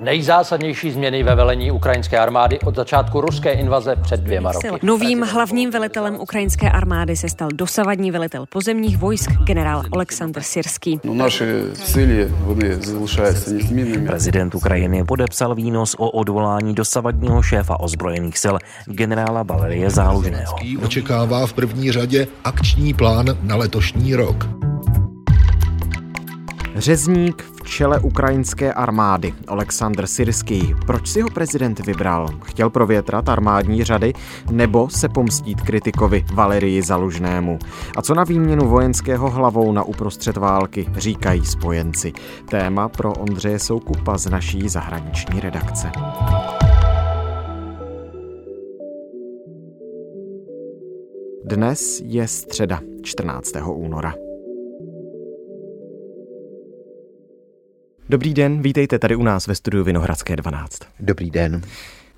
Nejzásadnější 0.00 0.90
změny 0.90 1.22
ve 1.22 1.34
velení 1.34 1.70
ukrajinské 1.70 2.18
armády 2.18 2.58
od 2.60 2.76
začátku 2.76 3.20
ruské 3.20 3.52
invaze 3.52 3.96
před 3.96 4.20
dvěma 4.20 4.52
roky. 4.52 4.68
Novým 4.82 5.22
hlavním 5.22 5.70
velitelem 5.70 6.20
ukrajinské 6.20 6.70
armády 6.70 7.16
se 7.16 7.28
stal 7.28 7.48
dosavadní 7.54 8.10
velitel 8.10 8.46
pozemních 8.46 8.96
vojsk 8.98 9.30
generál 9.30 9.82
Oleksandr 9.90 10.40
Sirský. 10.42 11.00
No, 11.04 11.14
naše 11.14 11.62
síly 11.74 12.28
se 13.32 13.50
nezměnými. 13.50 14.06
Prezident 14.06 14.54
Ukrajiny 14.54 15.04
podepsal 15.04 15.54
výnos 15.54 15.94
o 15.98 16.10
odvolání 16.10 16.74
dosavadního 16.74 17.42
šéfa 17.42 17.80
ozbrojených 17.80 18.38
sil 18.44 18.56
generála 18.86 19.42
Valerie 19.42 19.90
Zálužného. 19.90 20.56
Očekává 20.84 21.46
v 21.46 21.52
první 21.52 21.92
řadě 21.92 22.26
akční 22.44 22.94
plán 22.94 23.26
na 23.42 23.56
letošní 23.56 24.14
rok. 24.14 24.65
Řezník 26.76 27.42
v 27.42 27.68
čele 27.68 28.00
ukrajinské 28.00 28.72
armády 28.72 29.34
Oleksandr 29.48 30.06
Syrský. 30.06 30.74
Proč 30.86 31.08
si 31.08 31.20
ho 31.20 31.28
prezident 31.30 31.86
vybral? 31.86 32.28
Chtěl 32.44 32.70
provětrat 32.70 33.28
armádní 33.28 33.84
řady 33.84 34.12
nebo 34.50 34.88
se 34.88 35.08
pomstít 35.08 35.60
kritikovi 35.60 36.24
Valerii 36.34 36.82
Zalužnému? 36.82 37.58
A 37.96 38.02
co 38.02 38.14
na 38.14 38.24
výměnu 38.24 38.68
vojenského 38.68 39.30
hlavou 39.30 39.72
na 39.72 39.82
uprostřed 39.82 40.36
války 40.36 40.86
říkají 40.96 41.46
spojenci? 41.46 42.12
Téma 42.50 42.88
pro 42.88 43.12
Ondřeje 43.12 43.58
Soukupa 43.58 44.18
z 44.18 44.26
naší 44.26 44.68
zahraniční 44.68 45.40
redakce. 45.40 45.92
Dnes 51.44 52.02
je 52.04 52.28
středa 52.28 52.80
14. 53.02 53.52
února. 53.74 54.25
Dobrý 58.08 58.34
den, 58.34 58.62
vítejte 58.62 58.98
tady 58.98 59.16
u 59.16 59.22
nás 59.22 59.46
ve 59.46 59.54
studiu 59.54 59.84
Vinohradské 59.84 60.36
12. 60.36 60.78
Dobrý 61.00 61.30
den. 61.30 61.62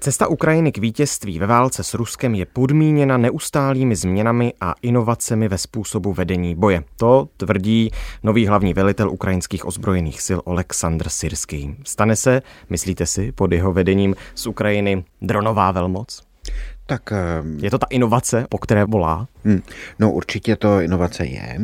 Cesta 0.00 0.26
Ukrajiny 0.26 0.72
k 0.72 0.78
vítězství 0.78 1.38
ve 1.38 1.46
válce 1.46 1.84
s 1.84 1.94
Ruskem 1.94 2.34
je 2.34 2.46
podmíněna 2.46 3.16
neustálými 3.16 3.96
změnami 3.96 4.52
a 4.60 4.74
inovacemi 4.82 5.48
ve 5.48 5.58
způsobu 5.58 6.12
vedení 6.12 6.54
boje. 6.54 6.84
To 6.96 7.28
tvrdí 7.36 7.90
nový 8.22 8.46
hlavní 8.46 8.74
velitel 8.74 9.10
ukrajinských 9.10 9.66
ozbrojených 9.66 10.22
sil 10.26 10.40
Oleksandr 10.44 11.08
Syrský. 11.08 11.76
Stane 11.84 12.16
se, 12.16 12.42
myslíte 12.70 13.06
si, 13.06 13.32
pod 13.32 13.52
jeho 13.52 13.72
vedením 13.72 14.14
z 14.34 14.46
Ukrajiny 14.46 15.04
dronová 15.22 15.72
velmoc? 15.72 16.27
Tak, 16.88 17.12
ehm, 17.12 17.58
je 17.60 17.70
to 17.70 17.78
ta 17.78 17.86
inovace, 17.90 18.46
po 18.48 18.58
které 18.58 18.84
volá? 18.84 19.28
Hmm, 19.44 19.60
no 19.98 20.12
určitě 20.12 20.56
to 20.56 20.80
inovace 20.80 21.26
je. 21.26 21.58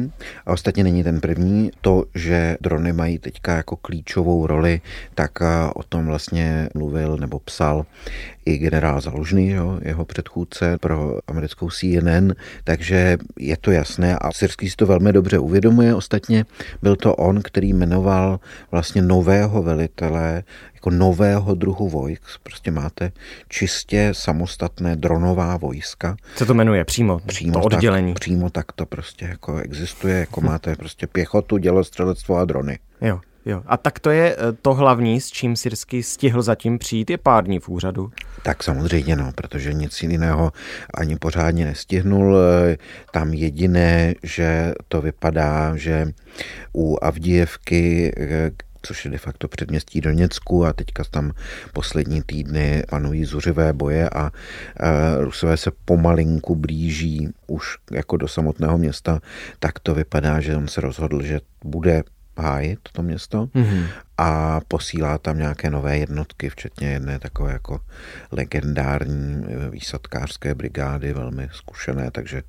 A 0.46 0.52
ostatně 0.52 0.84
není 0.84 1.04
ten 1.04 1.20
první. 1.20 1.70
To, 1.80 2.04
že 2.14 2.56
drony 2.60 2.92
mají 2.92 3.18
teďka 3.18 3.56
jako 3.56 3.76
klíčovou 3.76 4.46
roli, 4.46 4.80
tak 5.14 5.30
eh, 5.42 5.46
o 5.74 5.82
tom 5.82 6.06
vlastně 6.06 6.68
mluvil 6.74 7.16
nebo 7.16 7.38
psal 7.38 7.86
i 8.46 8.58
generál 8.58 9.00
Zalužný, 9.00 9.48
jo, 9.48 9.78
jeho 9.82 10.04
předchůdce 10.04 10.78
pro 10.78 11.18
americkou 11.26 11.70
CNN, 11.70 12.32
takže 12.64 13.18
je 13.38 13.56
to 13.56 13.70
jasné 13.70 14.18
a 14.18 14.32
Syrský 14.32 14.70
si 14.70 14.76
to 14.76 14.86
velmi 14.86 15.12
dobře 15.12 15.38
uvědomuje. 15.38 15.94
Ostatně 15.94 16.44
byl 16.82 16.96
to 16.96 17.16
on, 17.16 17.42
který 17.42 17.72
jmenoval 17.72 18.40
vlastně 18.70 19.02
nového 19.02 19.62
velitele 19.62 20.42
jako 20.84 20.96
nového 20.96 21.54
druhu 21.54 21.88
vojsk. 21.88 22.38
Prostě 22.42 22.70
máte 22.70 23.12
čistě 23.48 24.08
samostatné 24.12 24.96
dronová 24.96 25.56
vojska. 25.56 26.16
Co 26.36 26.46
to 26.46 26.54
jmenuje 26.54 26.84
přímo? 26.84 27.18
Přímo 27.18 27.52
to 27.52 27.60
oddělení. 27.60 28.12
Tak, 28.12 28.20
přímo 28.20 28.50
tak 28.50 28.72
to 28.72 28.86
prostě 28.86 29.24
jako 29.24 29.58
existuje, 29.58 30.18
jako 30.18 30.40
hm. 30.40 30.44
máte 30.44 30.76
prostě 30.76 31.06
pěchotu, 31.06 31.56
dělostřelectvo 31.56 32.36
a 32.36 32.44
drony. 32.44 32.78
Jo. 33.00 33.20
Jo. 33.46 33.62
A 33.66 33.76
tak 33.76 33.98
to 33.98 34.10
je 34.10 34.36
eh, 34.36 34.52
to 34.62 34.74
hlavní, 34.74 35.20
s 35.20 35.30
čím 35.30 35.56
Syrsky 35.56 36.02
stihl 36.02 36.42
zatím 36.42 36.78
přijít, 36.78 37.10
je 37.10 37.18
pár 37.18 37.44
dní 37.44 37.58
v 37.58 37.68
úřadu. 37.68 38.10
Tak 38.42 38.62
samozřejmě, 38.62 39.16
no, 39.16 39.32
protože 39.34 39.72
nic 39.72 40.02
jiného 40.02 40.52
ani 40.94 41.16
pořádně 41.16 41.64
nestihnul. 41.64 42.36
Eh, 42.38 42.76
tam 43.12 43.34
jediné, 43.34 44.14
že 44.22 44.72
to 44.88 45.00
vypadá, 45.00 45.76
že 45.76 46.08
u 46.74 46.98
Avdijevky, 47.02 48.12
eh, 48.16 48.50
což 48.86 49.04
je 49.04 49.10
de 49.10 49.18
facto 49.18 49.48
předměstí 49.48 50.00
Doněcku 50.00 50.66
a 50.66 50.72
teďka 50.72 51.04
tam 51.04 51.32
poslední 51.72 52.22
týdny 52.22 52.82
panují 52.90 53.24
zuřivé 53.24 53.72
boje 53.72 54.10
a 54.10 54.30
Rusové 55.18 55.56
se 55.56 55.70
pomalinku 55.84 56.56
blíží 56.56 57.28
už 57.46 57.76
jako 57.90 58.16
do 58.16 58.28
samotného 58.28 58.78
města, 58.78 59.20
tak 59.58 59.78
to 59.78 59.94
vypadá, 59.94 60.40
že 60.40 60.56
on 60.56 60.68
se 60.68 60.80
rozhodl, 60.80 61.22
že 61.22 61.40
bude 61.64 62.02
hájit 62.36 62.78
to 62.92 63.02
město 63.02 63.46
mm-hmm. 63.46 63.86
a 64.18 64.60
posílá 64.68 65.18
tam 65.18 65.38
nějaké 65.38 65.70
nové 65.70 65.98
jednotky, 65.98 66.48
včetně 66.48 66.88
jedné 66.90 67.18
takové 67.18 67.52
jako 67.52 67.80
legendární 68.32 69.44
výsadkářské 69.70 70.54
brigády, 70.54 71.12
velmi 71.12 71.48
zkušené, 71.52 72.10
takže 72.10 72.42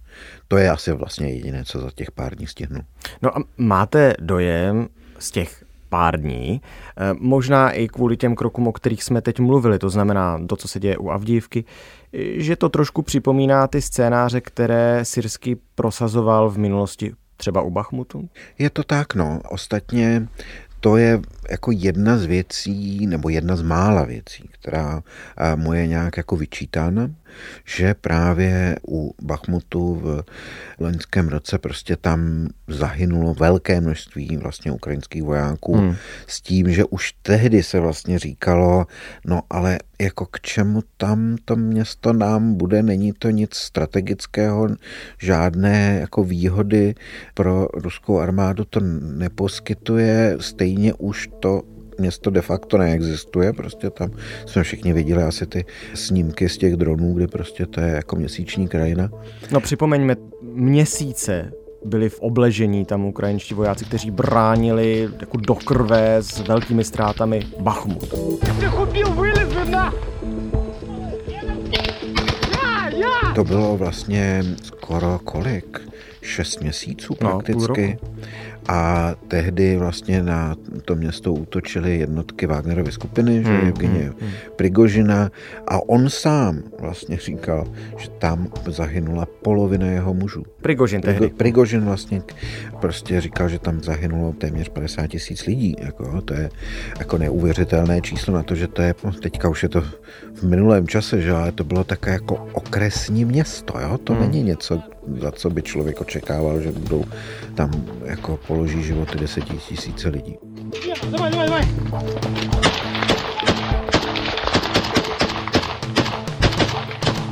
to 0.48 0.58
je 0.58 0.70
asi 0.70 0.92
vlastně 0.92 1.30
jediné, 1.30 1.64
co 1.64 1.82
za 1.82 1.92
těch 1.92 2.12
pár 2.12 2.36
dní 2.36 2.48
stihnu. 2.48 2.80
No 3.22 3.38
a 3.38 3.44
máte 3.58 4.14
dojem 4.20 4.88
z 5.20 5.32
těch 5.32 5.64
pár 5.96 6.22
dní, 6.22 6.62
eh, 6.62 7.14
možná 7.20 7.72
i 7.72 7.88
kvůli 7.88 8.18
těm 8.18 8.36
krokům, 8.36 8.68
o 8.68 8.72
kterých 8.72 9.04
jsme 9.04 9.22
teď 9.22 9.40
mluvili, 9.40 9.80
to 9.80 9.90
znamená 9.90 10.40
to, 10.48 10.56
co 10.56 10.68
se 10.68 10.80
děje 10.80 10.98
u 10.98 11.10
Avdívky, 11.10 11.64
že 12.36 12.56
to 12.56 12.70
trošku 12.70 13.02
připomíná 13.02 13.68
ty 13.68 13.82
scénáře, 13.82 14.42
které 14.42 15.06
Syrsky 15.06 15.58
prosazoval 15.76 16.50
v 16.50 16.58
minulosti 16.58 17.14
třeba 17.38 17.62
u 17.62 17.70
Bachmutu? 17.70 18.30
Je 18.60 18.70
to 18.70 18.84
tak, 18.84 19.16
no. 19.16 19.40
Ostatně 19.50 20.28
to 20.80 20.98
je 20.98 21.22
jako 21.52 21.72
jedna 21.72 22.18
z 22.18 22.26
věcí, 22.26 23.08
nebo 23.08 23.30
jedna 23.30 23.56
z 23.56 23.62
mála 23.62 24.04
věcí, 24.04 24.50
která 24.52 25.04
mu 25.56 25.74
je 25.74 25.88
nějak 25.88 26.18
jako 26.18 26.36
vyčítána, 26.36 27.10
že 27.66 27.94
právě 27.94 28.76
u 28.88 29.16
Bachmutu 29.22 29.96
v 29.96 30.24
loňském 30.80 31.28
roce 31.28 31.58
prostě 31.58 31.96
tam 31.96 32.48
zahynulo 32.68 33.34
velké 33.34 33.82
množství 33.82 34.38
vlastně 34.38 34.72
ukrajinských 34.72 35.24
vojáků 35.24 35.76
hmm. 35.76 35.96
s 36.28 36.42
tím, 36.42 36.74
že 36.74 36.86
už 36.86 37.14
tehdy 37.22 37.64
se 37.64 37.80
vlastně 37.80 38.20
říkalo, 38.20 38.86
no 39.26 39.42
ale 39.50 39.78
jako 40.02 40.26
k 40.26 40.42
čemu 40.42 40.82
tam 40.98 41.36
to 41.46 41.56
město 41.56 42.14
nám 42.14 42.54
bude, 42.54 42.84
není 42.84 43.14
to 43.14 43.30
nic 43.30 43.56
strategického, 43.56 44.68
žádné 45.18 45.98
jako 46.02 46.24
výhody 46.24 46.96
pro 47.34 47.68
ruskou 47.74 48.20
armádu 48.20 48.66
to 48.66 48.80
neposkytuje, 49.02 50.38
stejně 50.40 50.94
už 50.94 51.30
to 51.40 51.62
město 51.98 52.30
de 52.30 52.42
facto 52.42 52.78
neexistuje, 52.78 53.54
prostě 53.54 53.90
tam 53.90 54.12
jsme 54.46 54.64
všichni 54.64 54.94
viděli 54.94 55.24
asi 55.24 55.46
ty 55.46 55.66
snímky 55.94 56.50
z 56.50 56.58
těch 56.58 56.76
dronů, 56.76 57.14
kde 57.14 57.28
prostě 57.28 57.66
to 57.66 57.82
je 57.82 57.88
jako 57.88 58.16
měsíční 58.16 58.68
krajina. 58.68 59.10
No 59.52 59.62
připomeňme, 59.62 60.16
měsíce 60.42 61.52
byli 61.86 62.10
v 62.10 62.20
obležení 62.20 62.86
tam 62.86 63.06
ukrajinští 63.06 63.54
vojáci, 63.54 63.86
kteří 63.86 64.12
bránili 64.12 65.10
jako 65.20 65.38
do 65.38 65.56
krve 65.56 66.16
s 66.16 66.40
velkými 66.40 66.84
ztrátami 66.84 67.48
Bachmut. 67.60 68.14
To 73.36 73.44
bylo 73.44 73.78
vlastně 73.78 74.44
skoro 74.64 75.20
kolik? 75.24 75.82
Šest 76.22 76.62
měsíců 76.62 77.16
no, 77.22 77.30
prakticky. 77.30 77.98
No, 78.04 78.10
a 78.68 79.14
tehdy 79.28 79.78
vlastně 79.78 80.24
na 80.24 80.56
to 80.86 80.96
město 80.96 81.34
útočily 81.34 81.98
jednotky 81.98 82.48
Wagnerovy 82.48 82.92
skupiny, 82.92 83.44
že 83.44 83.50
hmm, 83.50 83.68
Evgenie 83.68 84.04
hmm, 84.04 84.14
hmm. 84.20 84.32
Prigožina 84.56 85.32
a 85.68 85.90
on 85.90 86.10
sám 86.10 86.64
vlastně 86.80 87.18
říkal, 87.18 87.68
že 87.98 88.10
tam 88.10 88.48
zahynula 88.68 89.28
polovina 89.42 89.88
jeho 89.88 90.14
mužů. 90.14 90.44
Prigožin 90.62 91.02
Prigo, 91.02 91.20
tehdy. 91.20 91.36
Prigožin 91.36 91.86
vlastně 91.86 92.22
prostě 92.82 93.22
říkal, 93.22 93.50
že 93.50 93.60
tam 93.60 93.84
zahynulo 93.84 94.34
téměř 94.34 94.70
50 94.70 95.08
tisíc 95.08 95.46
lidí. 95.46 95.76
Jako, 95.80 96.22
to 96.22 96.34
je 96.34 96.50
jako 97.00 97.18
neuvěřitelné 97.18 98.02
číslo 98.02 98.34
na 98.34 98.44
to, 98.44 98.56
že 98.56 98.68
to 98.68 98.82
je, 98.82 98.96
no, 99.04 99.12
teďka 99.12 99.50
už 99.50 99.64
je 99.64 99.70
to 99.70 99.82
v 100.34 100.44
minulém 100.44 100.88
čase, 100.88 101.22
že 101.22 101.32
ale 101.32 101.52
to 101.52 101.64
bylo 101.64 101.84
také 101.84 102.12
jako 102.12 102.48
okresní 102.54 103.26
město, 103.26 103.80
jo? 103.80 103.98
to 103.98 104.14
hmm. 104.14 104.22
není 104.22 104.44
něco, 104.44 104.82
za 105.20 105.32
co 105.32 105.50
by 105.50 105.62
člověk 105.62 106.02
očekával, 106.02 106.62
že 106.62 106.72
budou 106.72 107.06
tam 107.56 107.72
jako 108.04 108.40
položí 108.48 108.84
životy 108.84 109.18
desetitisíce 109.18 110.10
lidí. 110.10 110.38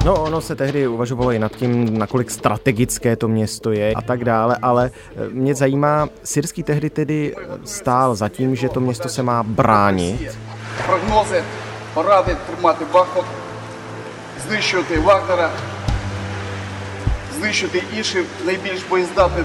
No, 0.05 0.23
ono 0.23 0.41
se 0.41 0.55
tehdy 0.55 0.87
uvažovalo 0.87 1.31
i 1.31 1.39
nad 1.39 1.51
tím, 1.55 1.97
nakolik 1.97 2.31
strategické 2.31 3.15
to 3.15 3.27
město 3.27 3.71
je 3.71 3.93
a 3.93 4.01
tak 4.01 4.25
dále, 4.25 4.57
ale 4.61 4.91
eh, 4.93 5.29
mě 5.29 5.55
zajímá, 5.55 6.09
syrský 6.23 6.63
tehdy 6.63 6.89
tedy 6.89 7.35
stál 7.65 8.15
za 8.15 8.29
tím, 8.29 8.55
že 8.55 8.69
to 8.69 8.79
město 8.79 9.09
se 9.09 9.23
má 9.23 9.43
bránit. 9.43 10.37
Prognozy, 10.85 11.43
porady, 11.93 12.37
trmáte 12.47 12.85
Bachot, 12.85 13.25
zničit 14.47 14.97
Wagnera, 15.03 15.51
знищити 17.42 17.82
інші 17.96 18.18
найбільш 18.46 18.84
боєздатні 18.88 19.44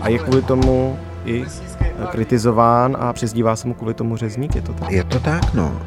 A 0.00 0.08
je 0.08 0.18
kvůli 0.18 0.42
tomu 0.42 0.98
i 1.24 1.44
kritizován 2.10 2.96
a 3.00 3.12
přezdívá 3.12 3.56
se 3.56 3.68
mu 3.68 3.74
kvůli 3.74 3.94
tomu 3.94 4.16
řezník, 4.16 4.54
je 4.54 4.62
to 4.62 4.72
tak? 4.72 4.90
Je 4.90 5.04
to 5.04 5.20
tak, 5.20 5.54
no. 5.54 5.82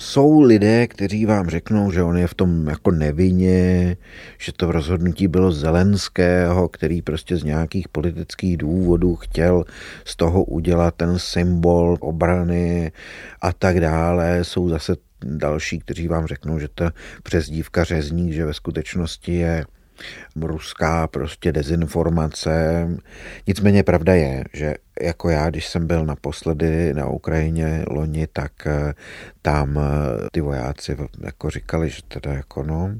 Jsou 0.00 0.40
lidé, 0.40 0.86
kteří 0.86 1.26
vám 1.26 1.48
řeknou, 1.48 1.92
že 1.92 2.02
on 2.02 2.16
je 2.16 2.26
v 2.26 2.34
tom 2.34 2.68
jako 2.68 2.90
nevinně, 2.90 3.96
že 4.38 4.52
to 4.52 4.72
rozhodnutí 4.72 5.28
bylo 5.28 5.52
Zelenského, 5.52 6.68
který 6.68 7.02
prostě 7.02 7.36
z 7.36 7.44
nějakých 7.44 7.88
politických 7.88 8.56
důvodů 8.56 9.16
chtěl 9.16 9.64
z 10.04 10.16
toho 10.16 10.44
udělat 10.44 10.94
ten 10.94 11.18
symbol 11.18 11.96
obrany 12.00 12.92
a 13.40 13.52
tak 13.52 13.80
dále. 13.80 14.44
Jsou 14.44 14.68
zase 14.68 14.96
další, 15.25 15.79
kteří 15.79 16.07
vám 16.07 16.27
řeknou, 16.27 16.59
že 16.59 16.67
ta 16.67 16.91
přezdívka 17.23 17.83
řezník, 17.83 18.33
že 18.33 18.45
ve 18.45 18.53
skutečnosti 18.53 19.33
je 19.33 19.65
ruská 20.41 21.07
prostě 21.07 21.51
dezinformace. 21.51 22.87
Nicméně 23.47 23.83
pravda 23.83 24.13
je, 24.13 24.43
že 24.53 24.75
jako 25.01 25.29
já, 25.29 25.49
když 25.49 25.67
jsem 25.67 25.87
byl 25.87 26.05
naposledy 26.05 26.93
na 26.93 27.07
Ukrajině 27.07 27.85
loni, 27.87 28.27
tak 28.33 28.51
eh, 28.67 28.93
tam 29.41 29.79
eh, 29.79 30.27
ty 30.31 30.41
vojáci 30.41 30.97
jako 31.21 31.49
říkali, 31.49 31.89
že 31.89 32.01
teda 32.07 32.33
jako 32.33 32.63
no, 32.63 32.95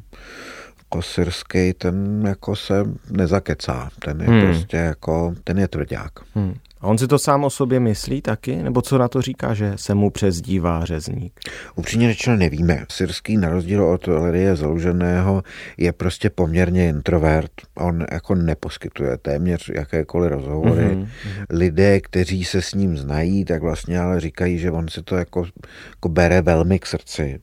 jako 0.80 1.02
syrský, 1.02 1.74
ten 1.74 2.24
jako 2.28 2.56
se 2.56 2.86
nezakecá, 3.10 3.90
ten 4.00 4.22
je 4.22 4.28
hmm. 4.28 4.42
prostě 4.42 4.78
jako, 4.78 5.36
ten 5.44 5.60
je 5.60 5.68
tvrdák. 5.68 6.12
Hmm. 6.36 6.54
A 6.84 6.88
on 6.88 6.98
si 6.98 7.08
to 7.08 7.20
sám 7.20 7.44
o 7.44 7.50
sobě 7.50 7.80
myslí 7.80 8.22
taky? 8.22 8.56
Nebo 8.56 8.82
co 8.82 8.98
na 8.98 9.08
to 9.08 9.22
říká, 9.22 9.54
že 9.54 9.74
se 9.76 9.96
mu 9.96 10.10
přezdívá 10.10 10.86
řezník? 10.86 11.40
Upřímně 11.76 12.08
řečeno 12.08 12.38
nevíme. 12.38 12.86
Syrský 12.92 13.38
na 13.38 13.50
rozdíl 13.50 13.84
od 13.84 14.08
Valerie 14.08 14.56
Zaluženého 14.56 15.44
je 15.78 15.94
prostě 15.94 16.30
poměrně 16.30 16.90
introvert. 16.90 17.52
On 17.76 18.06
jako 18.12 18.36
neposkytuje 18.36 19.18
téměř 19.18 19.72
jakékoliv 19.76 20.32
rozhovory. 20.32 20.84
Mm-hmm. 20.84 21.08
Lidé, 21.50 22.00
kteří 22.00 22.44
se 22.44 22.62
s 22.62 22.74
ním 22.74 22.98
znají, 22.98 23.46
tak 23.46 23.62
vlastně 23.62 24.00
ale 24.00 24.20
říkají, 24.20 24.60
že 24.60 24.72
on 24.72 24.88
si 24.88 25.02
to 25.04 25.16
jako, 25.16 25.46
jako 25.90 26.10
bere 26.10 26.42
velmi 26.42 26.80
k 26.80 26.86
srdci 26.86 27.40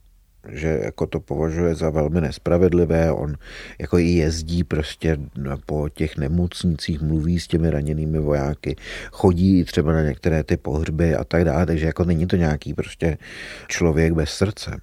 že 0.49 0.81
jako 0.85 1.07
to 1.07 1.21
považuje 1.21 1.75
za 1.75 1.91
velmi 1.91 2.21
nespravedlivé. 2.21 3.13
On 3.13 3.35
jako 3.79 3.99
i 3.99 4.05
jezdí 4.05 4.65
prostě 4.65 5.17
po 5.67 5.89
těch 5.89 6.17
nemocnicích, 6.17 7.01
mluví 7.01 7.41
s 7.41 7.47
těmi 7.47 7.71
raněnými 7.71 8.19
vojáky, 8.19 8.77
chodí 9.13 9.65
třeba 9.65 9.93
na 9.93 10.03
některé 10.03 10.45
ty 10.45 10.57
pohřby 10.57 11.15
a 11.15 11.25
tak 11.25 11.45
dále, 11.45 11.67
takže 11.67 11.87
jako 11.87 12.05
není 12.05 12.27
to 12.27 12.37
nějaký 12.37 12.75
prostě 12.75 13.19
člověk 13.69 14.13
bez 14.13 14.31
srdce. 14.31 14.81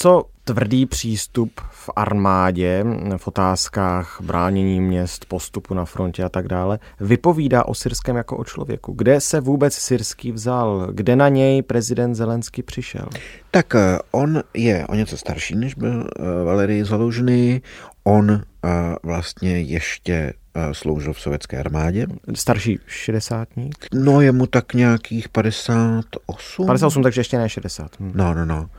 Co 0.00 0.24
tvrdý 0.44 0.86
přístup 0.86 1.60
v 1.70 1.90
armádě, 1.96 2.84
v 3.16 3.28
otázkách 3.28 4.18
bránění 4.22 4.80
měst, 4.80 5.24
postupu 5.24 5.74
na 5.74 5.84
frontě 5.84 6.24
a 6.24 6.28
tak 6.28 6.48
dále, 6.48 6.78
vypovídá 7.00 7.64
o 7.64 7.74
Syrském 7.74 8.16
jako 8.16 8.36
o 8.36 8.44
člověku. 8.44 8.92
Kde 8.92 9.20
se 9.20 9.40
vůbec 9.40 9.74
Syrský 9.74 10.32
vzal? 10.32 10.88
Kde 10.92 11.16
na 11.16 11.28
něj 11.28 11.62
prezident 11.62 12.14
Zelenský 12.14 12.62
přišel? 12.62 13.08
Tak 13.50 13.74
eh, 13.74 13.98
on 14.10 14.42
je 14.54 14.86
o 14.86 14.94
něco 14.94 15.16
starší, 15.16 15.54
než 15.56 15.74
byl 15.74 16.06
eh, 16.06 16.44
Valery 16.44 16.84
Zalužný. 16.84 17.62
On 18.04 18.30
eh, 18.30 18.68
vlastně 19.02 19.60
ještě 19.60 20.32
sloužil 20.72 21.12
v 21.12 21.20
sovětské 21.20 21.58
armádě. 21.58 22.06
Starší 22.34 22.78
šedesátník? 22.86 23.86
No, 23.94 24.20
je 24.20 24.32
mu 24.32 24.46
tak 24.46 24.74
nějakých 24.74 25.28
58. 25.28 26.66
58, 26.66 27.02
takže 27.02 27.20
ještě 27.20 27.38
ne 27.38 27.48
60. 27.48 27.90
Hm. 28.00 28.12
No, 28.14 28.34
no, 28.34 28.44
no. 28.44 28.70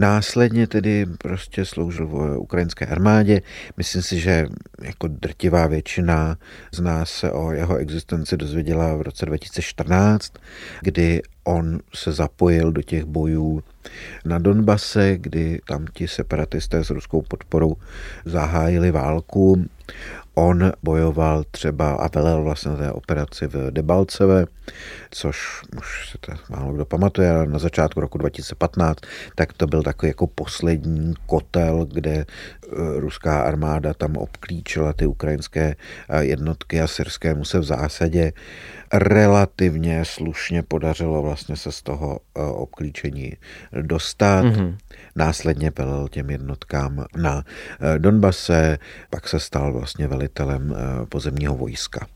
Následně 0.00 0.66
tedy 0.66 1.06
prostě 1.18 1.64
sloužil 1.64 2.06
v 2.06 2.38
ukrajinské 2.38 2.86
armádě. 2.86 3.42
Myslím 3.76 4.02
si, 4.02 4.20
že 4.20 4.46
jako 4.82 5.08
drtivá 5.08 5.66
většina 5.66 6.36
z 6.72 6.80
nás 6.80 7.10
se 7.10 7.32
o 7.32 7.52
jeho 7.52 7.76
existenci 7.76 8.36
dozvěděla 8.36 8.96
v 8.96 9.02
roce 9.02 9.26
2014, 9.26 10.32
kdy 10.80 11.22
on 11.44 11.78
se 11.94 12.12
zapojil 12.12 12.72
do 12.72 12.82
těch 12.82 13.04
bojů 13.04 13.62
na 14.24 14.38
Donbase, 14.38 15.18
kdy 15.18 15.60
tam 15.68 15.86
ti 15.92 16.08
separatisté 16.08 16.84
s 16.84 16.90
ruskou 16.90 17.22
podporou 17.22 17.76
zahájili 18.24 18.90
válku. 18.90 19.64
On 20.40 20.72
bojoval 20.82 21.44
třeba 21.50 21.92
a 21.92 22.08
velel 22.14 22.42
vlastně 22.42 22.76
té 22.76 22.92
operaci 22.92 23.46
v 23.46 23.70
Debalceve, 23.70 24.44
což 25.10 25.62
už 25.76 26.10
se 26.10 26.18
to 26.20 26.32
málo 26.48 26.72
kdo 26.72 26.84
pamatuje, 26.84 27.30
ale 27.30 27.46
na 27.46 27.58
začátku 27.58 28.00
roku 28.00 28.18
2015, 28.18 28.98
tak 29.34 29.52
to 29.52 29.66
byl 29.66 29.82
takový 29.82 30.10
jako 30.10 30.26
poslední 30.26 31.14
kotel, 31.26 31.86
kde 31.92 32.10
e, 32.10 32.24
ruská 33.00 33.42
armáda 33.42 33.94
tam 33.94 34.16
obklíčila 34.16 34.92
ty 34.92 35.06
ukrajinské 35.06 35.74
e, 36.08 36.24
jednotky 36.24 36.80
a 36.80 36.86
syrskému 36.86 37.44
se 37.44 37.58
v 37.58 37.64
zásadě 37.64 38.32
relativně 38.92 40.04
slušně 40.04 40.62
podařilo 40.62 41.22
vlastně 41.22 41.56
se 41.56 41.72
z 41.72 41.82
toho 41.82 42.18
e, 42.36 42.42
obklíčení 42.42 43.32
dostat. 43.82 44.44
Mm-hmm. 44.44 44.76
Následně 45.16 45.72
velel 45.78 46.08
těm 46.08 46.30
jednotkám 46.30 47.04
na 47.16 47.44
Donbase, 47.98 48.78
pak 49.10 49.28
se 49.28 49.40
stal 49.40 49.72
vlastně 49.72 50.08
velitelem 50.08 50.74
pozemního 51.08 51.56
vojska. 51.56 52.06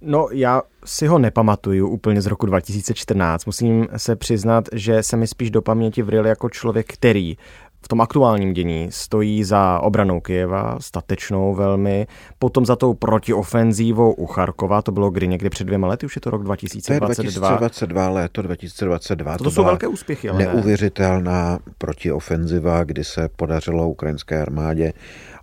No, 0.00 0.28
já 0.32 0.62
si 0.84 1.06
ho 1.06 1.18
nepamatuju 1.18 1.88
úplně 1.88 2.22
z 2.22 2.26
roku 2.26 2.46
2014. 2.46 3.46
Musím 3.46 3.88
se 3.96 4.16
přiznat, 4.16 4.64
že 4.72 5.02
se 5.02 5.16
mi 5.16 5.26
spíš 5.26 5.50
do 5.50 5.62
paměti 5.62 6.02
vril 6.02 6.26
jako 6.26 6.48
člověk, 6.48 6.92
který 6.92 7.36
v 7.82 7.88
tom 7.88 8.00
aktuálním 8.00 8.52
dění 8.52 8.88
stojí 8.90 9.44
za 9.44 9.80
obranou 9.82 10.20
Kyjeva, 10.20 10.76
statečnou 10.80 11.54
velmi, 11.54 12.06
potom 12.38 12.66
za 12.66 12.76
tou 12.76 12.94
protiofenzívou 12.94 14.12
u 14.12 14.26
Charkova, 14.26 14.82
to 14.82 14.92
bylo 14.92 15.10
kdy 15.10 15.28
někdy 15.28 15.50
před 15.50 15.64
dvěma 15.64 15.88
lety, 15.88 16.06
už 16.06 16.16
je 16.16 16.20
to 16.20 16.30
rok 16.30 16.42
2022. 16.42 17.06
To 17.06 17.22
je 17.22 17.26
2022, 17.26 18.08
léto 18.08 18.42
2022. 18.42 19.38
To, 19.38 19.44
to 19.44 19.50
jsou 19.50 19.64
velké 19.64 19.86
úspěchy, 19.86 20.28
ale 20.28 20.38
Neuvěřitelná 20.38 21.58
protiofenziva, 21.78 22.84
kdy 22.84 23.04
se 23.04 23.28
podařilo 23.36 23.88
ukrajinské 23.88 24.42
armádě 24.42 24.92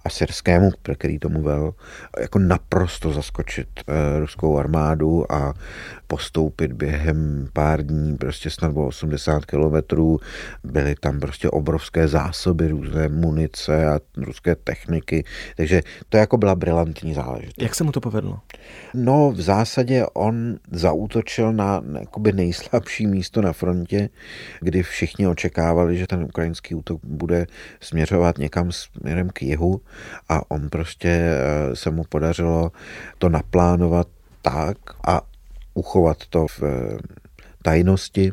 a 0.05 0.09
syrskému, 0.09 0.71
který 0.93 1.19
tomu 1.19 1.41
vel, 1.41 1.73
jako 2.19 2.39
naprosto 2.39 3.13
zaskočit 3.13 3.67
eh, 3.87 4.19
ruskou 4.19 4.57
armádu 4.57 5.31
a 5.31 5.53
postoupit 6.07 6.73
během 6.73 7.47
pár 7.53 7.85
dní, 7.85 8.17
prostě 8.17 8.49
snad 8.49 8.71
o 8.75 8.85
80 8.85 9.45
kilometrů. 9.45 10.19
Byly 10.63 10.95
tam 10.95 11.19
prostě 11.19 11.49
obrovské 11.49 12.07
zásoby 12.07 12.67
různé 12.67 13.07
munice 13.09 13.87
a 13.87 13.99
ruské 14.17 14.55
techniky, 14.55 15.23
takže 15.57 15.81
to 16.09 16.17
jako 16.17 16.37
byla 16.37 16.55
brilantní 16.55 17.13
záležitost. 17.13 17.61
Jak 17.61 17.75
se 17.75 17.83
mu 17.83 17.91
to 17.91 18.01
povedlo? 18.01 18.39
No, 18.93 19.31
v 19.31 19.41
zásadě 19.41 20.05
on 20.13 20.55
zaútočil 20.71 21.53
na 21.53 21.83
jakoby 21.99 22.31
nejslabší 22.31 23.07
místo 23.07 23.41
na 23.41 23.53
frontě, 23.53 24.09
kdy 24.61 24.83
všichni 24.83 25.27
očekávali, 25.27 25.97
že 25.97 26.07
ten 26.07 26.23
ukrajinský 26.23 26.75
útok 26.75 27.01
bude 27.03 27.45
směřovat 27.81 28.37
někam 28.37 28.71
směrem 28.71 29.29
k 29.29 29.41
jihu 29.41 29.81
a 30.29 30.51
on 30.51 30.69
prostě 30.69 31.09
eh, 31.09 31.75
se 31.75 31.91
mu 31.91 32.03
podařilo 32.03 32.71
to 33.17 33.29
naplánovat 33.29 34.07
tak 34.41 34.77
a 35.07 35.21
uchovat 35.77 36.17
to 36.29 36.47
v 36.47 36.63
eh, 36.63 36.97
tajnosti, 37.61 38.31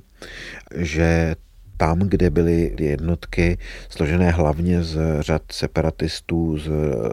že 0.77 1.37
tam, 1.77 1.99
kde 1.99 2.31
byly 2.31 2.77
jednotky 2.79 3.59
složené 3.89 4.31
hlavně 4.31 4.83
z 4.83 4.99
řad 5.21 5.43
separatistů 5.53 6.59
z 6.59 6.69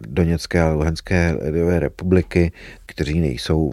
Doněcké 0.08 0.60
a 0.60 0.72
Luhanské 0.72 1.36
lidové 1.40 1.80
republiky, 1.80 2.52
kteří 2.86 3.20
nejsou 3.20 3.72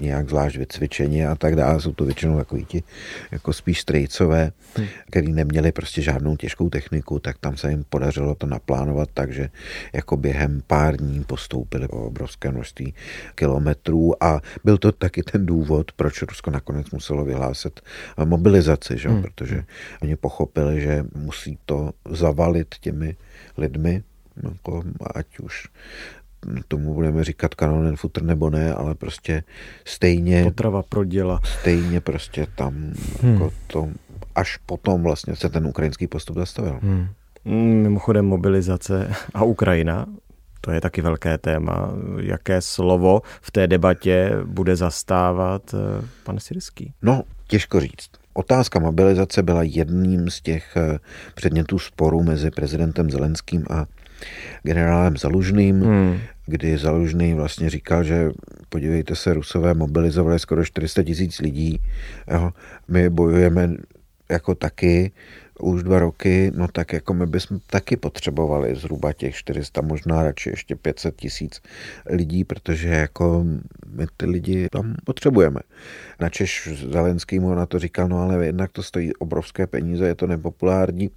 nějak 0.00 0.28
zvlášť 0.28 0.56
vycvičeni 0.56 1.26
a 1.26 1.34
tak 1.34 1.56
dále. 1.56 1.80
Jsou 1.80 1.92
to 1.92 2.04
většinou 2.04 2.36
takový 2.36 2.64
ti 2.64 2.82
jako 3.30 3.52
spíš 3.52 3.80
strejcové, 3.80 4.52
hmm. 4.76 4.86
který 5.10 5.32
neměli 5.32 5.72
prostě 5.72 6.02
žádnou 6.02 6.36
těžkou 6.36 6.68
techniku, 6.70 7.18
tak 7.18 7.38
tam 7.38 7.56
se 7.56 7.70
jim 7.70 7.84
podařilo 7.88 8.34
to 8.34 8.46
naplánovat 8.46 9.08
tak, 9.14 9.32
že 9.32 9.50
jako 9.92 10.16
během 10.16 10.62
pár 10.66 10.96
dní 10.96 11.24
postoupili 11.24 11.88
o 11.88 12.06
obrovské 12.06 12.50
množství 12.50 12.94
kilometrů 13.34 14.24
a 14.24 14.40
byl 14.64 14.78
to 14.78 14.92
taky 14.92 15.22
ten 15.22 15.46
důvod, 15.46 15.92
proč 15.92 16.22
Rusko 16.22 16.50
nakonec 16.50 16.90
muselo 16.90 17.24
vyhlásit 17.24 17.80
mobilizaci, 18.24 18.98
že? 18.98 19.08
Hmm. 19.08 19.22
protože 19.22 19.64
oni 20.02 20.16
pochopili, 20.16 20.80
že 20.80 21.04
musí 21.14 21.58
to 21.66 21.90
zavalit 22.10 22.74
těmi 22.80 23.16
lidmi, 23.56 24.02
jako, 24.42 24.82
ať 25.14 25.38
už 25.38 25.68
tomu 26.68 26.94
budeme 26.94 27.24
říkat 27.24 27.54
kanonen 27.54 27.96
futr 27.96 28.22
nebo 28.22 28.50
ne, 28.50 28.74
ale 28.74 28.94
prostě 28.94 29.42
stejně... 29.84 30.44
Potrava 30.44 30.82
pro 30.82 31.04
děla. 31.04 31.40
Stejně 31.44 32.00
prostě 32.00 32.46
tam 32.54 32.74
hmm. 33.22 33.32
jako 33.32 33.52
to, 33.66 33.88
až 34.34 34.56
potom 34.56 35.02
vlastně 35.02 35.36
se 35.36 35.48
ten 35.48 35.66
ukrajinský 35.66 36.06
postup 36.06 36.36
zastavil. 36.36 36.78
Hmm. 36.82 37.08
Mimochodem 37.82 38.26
mobilizace 38.26 39.12
a 39.34 39.42
Ukrajina, 39.42 40.06
to 40.60 40.70
je 40.70 40.80
taky 40.80 41.02
velké 41.02 41.38
téma. 41.38 41.90
Jaké 42.20 42.60
slovo 42.60 43.22
v 43.40 43.50
té 43.50 43.66
debatě 43.66 44.32
bude 44.44 44.76
zastávat 44.76 45.74
eh, 45.74 46.06
pan 46.24 46.38
Syrský? 46.38 46.92
No, 47.02 47.22
těžko 47.46 47.80
říct. 47.80 48.10
Otázka 48.32 48.78
mobilizace 48.78 49.42
byla 49.42 49.62
jedním 49.62 50.30
z 50.30 50.40
těch 50.40 50.76
eh, 50.76 50.98
předmětů 51.34 51.78
sporu 51.78 52.22
mezi 52.22 52.50
prezidentem 52.50 53.10
Zelenským 53.10 53.64
a 53.70 53.86
generálem 54.62 55.16
Zalužným, 55.16 55.80
hmm. 55.80 56.18
kdy 56.46 56.78
Zalužný 56.78 57.34
vlastně 57.34 57.70
říkal, 57.70 58.04
že 58.04 58.30
podívejte 58.68 59.16
se, 59.16 59.34
Rusové 59.34 59.74
mobilizovali 59.74 60.38
skoro 60.38 60.64
400 60.64 61.02
tisíc 61.02 61.38
lidí, 61.38 61.80
jo, 62.30 62.50
my 62.88 63.10
bojujeme 63.10 63.70
jako 64.30 64.54
taky 64.54 65.12
už 65.60 65.82
dva 65.82 65.98
roky, 65.98 66.52
no 66.54 66.68
tak 66.68 66.92
jako 66.92 67.14
my 67.14 67.26
bychom 67.26 67.58
taky 67.66 67.96
potřebovali 67.96 68.76
zhruba 68.76 69.12
těch 69.12 69.34
400, 69.34 69.80
možná 69.80 70.22
radši 70.22 70.50
ještě 70.50 70.76
500 70.76 71.16
tisíc 71.16 71.62
lidí, 72.06 72.44
protože 72.44 72.88
jako 72.88 73.44
my 73.94 74.06
ty 74.16 74.26
lidi 74.26 74.68
tam 74.72 74.94
potřebujeme. 75.04 75.60
Načež 76.20 76.68
Zelenskýmu 76.90 77.54
na 77.54 77.66
to 77.66 77.78
říkal, 77.78 78.08
no 78.08 78.18
ale 78.18 78.46
jednak 78.46 78.72
to 78.72 78.82
stojí 78.82 79.14
obrovské 79.14 79.66
peníze, 79.66 80.06
je 80.06 80.14
to 80.14 80.26
nepopulární 80.26 81.10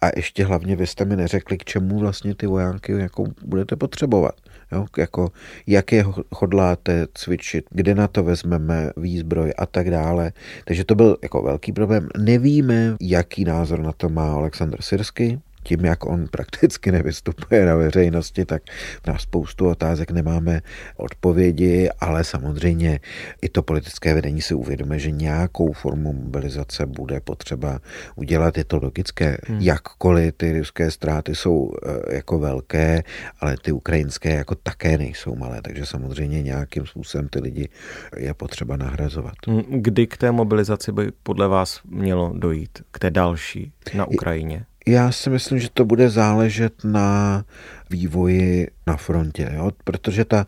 a 0.00 0.06
ještě 0.16 0.44
hlavně 0.44 0.76
vy 0.76 0.86
jste 0.86 1.04
mi 1.04 1.16
neřekli, 1.16 1.58
k 1.58 1.64
čemu 1.64 1.98
vlastně 1.98 2.34
ty 2.34 2.46
vojáky 2.46 2.92
jako 2.92 3.24
budete 3.44 3.76
potřebovat. 3.76 4.34
Jo, 4.72 4.86
jako 4.98 5.32
jak 5.66 5.92
je 5.92 6.04
hodláte 6.32 7.06
cvičit, 7.14 7.64
kde 7.70 7.94
na 7.94 8.08
to 8.08 8.22
vezmeme 8.22 8.90
výzbroj 8.96 9.52
a 9.58 9.66
tak 9.66 9.90
dále. 9.90 10.32
Takže 10.64 10.84
to 10.84 10.94
byl 10.94 11.16
jako 11.22 11.42
velký 11.42 11.72
problém. 11.72 12.08
Nevíme, 12.18 12.96
jaký 13.00 13.44
názor 13.44 13.80
na 13.80 13.92
to 13.92 14.08
má 14.08 14.32
Aleksandr 14.32 14.82
Sirsky, 14.82 15.40
tím, 15.70 15.84
jak 15.84 16.06
on 16.06 16.26
prakticky 16.30 16.92
nevystupuje 16.92 17.66
na 17.66 17.74
veřejnosti, 17.74 18.44
tak 18.44 18.62
na 19.06 19.18
spoustu 19.18 19.68
otázek 19.68 20.10
nemáme 20.10 20.60
odpovědi, 20.96 21.88
ale 22.00 22.24
samozřejmě 22.24 23.00
i 23.42 23.48
to 23.48 23.62
politické 23.62 24.14
vedení 24.14 24.42
si 24.42 24.54
uvědomuje, 24.54 24.98
že 24.98 25.10
nějakou 25.10 25.72
formu 25.72 26.12
mobilizace 26.12 26.86
bude 26.86 27.20
potřeba 27.20 27.78
udělat. 28.16 28.58
Je 28.58 28.64
to 28.64 28.78
logické, 28.82 29.36
hmm. 29.46 29.60
jakkoliv 29.60 30.34
ty 30.36 30.58
ruské 30.58 30.90
ztráty 30.90 31.34
jsou 31.34 31.70
eh, 31.70 32.14
jako 32.14 32.38
velké, 32.38 33.02
ale 33.40 33.56
ty 33.62 33.72
ukrajinské 33.72 34.34
jako 34.34 34.54
také 34.54 34.98
nejsou 34.98 35.36
malé, 35.36 35.62
takže 35.62 35.86
samozřejmě 35.86 36.42
nějakým 36.42 36.86
způsobem 36.86 37.28
ty 37.28 37.40
lidi 37.40 37.68
je 38.16 38.34
potřeba 38.34 38.76
nahrazovat. 38.76 39.34
Hmm, 39.46 39.62
kdy 39.68 40.06
k 40.06 40.16
té 40.16 40.32
mobilizaci 40.32 40.92
by 40.92 41.12
podle 41.22 41.48
vás 41.48 41.80
mělo 41.84 42.32
dojít, 42.34 42.78
k 42.90 42.98
té 42.98 43.10
další 43.10 43.72
na 43.94 44.04
Ukrajině? 44.04 44.66
Já 44.86 45.12
si 45.12 45.30
myslím, 45.30 45.58
že 45.58 45.68
to 45.74 45.84
bude 45.84 46.10
záležet 46.10 46.84
na 46.84 47.44
vývoji 47.90 48.68
na 48.86 48.96
frontě, 48.96 49.50
jo? 49.54 49.70
protože 49.84 50.24
ta 50.24 50.46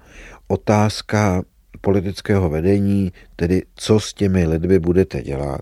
otázka 0.48 1.42
politického 1.80 2.50
vedení, 2.50 3.12
tedy 3.36 3.62
co 3.74 4.00
s 4.00 4.14
těmi 4.14 4.46
lidmi 4.46 4.78
budete 4.78 5.22
dělat, 5.22 5.60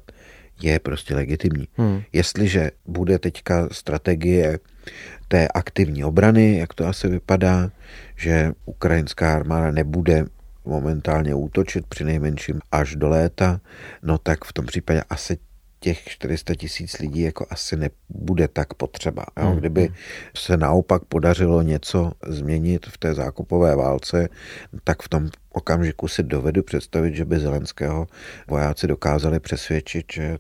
je 0.63 0.79
prostě 0.79 1.15
legitimní. 1.15 1.69
Hmm. 1.77 2.03
Jestliže 2.13 2.71
bude 2.87 3.19
teďka 3.19 3.69
strategie 3.73 4.59
té 5.29 5.49
aktivní 5.49 6.05
obrany, 6.05 6.59
jak 6.59 6.75
to 6.75 6.87
asi 6.87 7.09
vypadá, 7.09 7.71
že 8.17 8.53
ukrajinská 8.65 9.35
armáda 9.35 9.71
nebude 9.71 10.25
momentálně 10.65 11.35
útočit 11.35 11.87
při 11.87 12.05
nejmenším 12.05 12.61
až 12.73 12.97
do 12.97 13.09
léta, 13.09 13.61
no 14.03 14.19
tak 14.19 14.45
v 14.45 14.53
tom 14.53 14.67
případě 14.67 15.03
asi 15.11 15.39
těch 15.81 16.05
400 16.05 16.55
tisíc 16.55 16.99
lidí 16.99 17.21
jako 17.21 17.47
asi 17.51 17.77
nebude 17.77 18.49
tak 18.49 18.75
potřeba. 18.75 19.25
Jo? 19.39 19.47
Hmm, 19.47 19.59
Kdyby 19.59 19.87
hmm. 19.87 19.95
se 20.37 20.57
naopak 20.57 21.05
podařilo 21.05 21.63
něco 21.63 22.13
změnit 22.27 22.87
v 22.87 22.99
té 22.99 23.15
zákupové 23.15 23.77
válce, 23.77 24.29
tak 24.85 25.03
v 25.03 25.09
tom 25.09 25.29
okamžiku 25.53 26.09
si 26.09 26.23
dovedu 26.23 26.63
představit, 26.63 27.15
že 27.15 27.25
by 27.25 27.39
Zelenského 27.39 28.07
vojáci 28.49 28.87
dokázali 28.87 29.41
přesvědčit, 29.41 30.07
že 30.13 30.39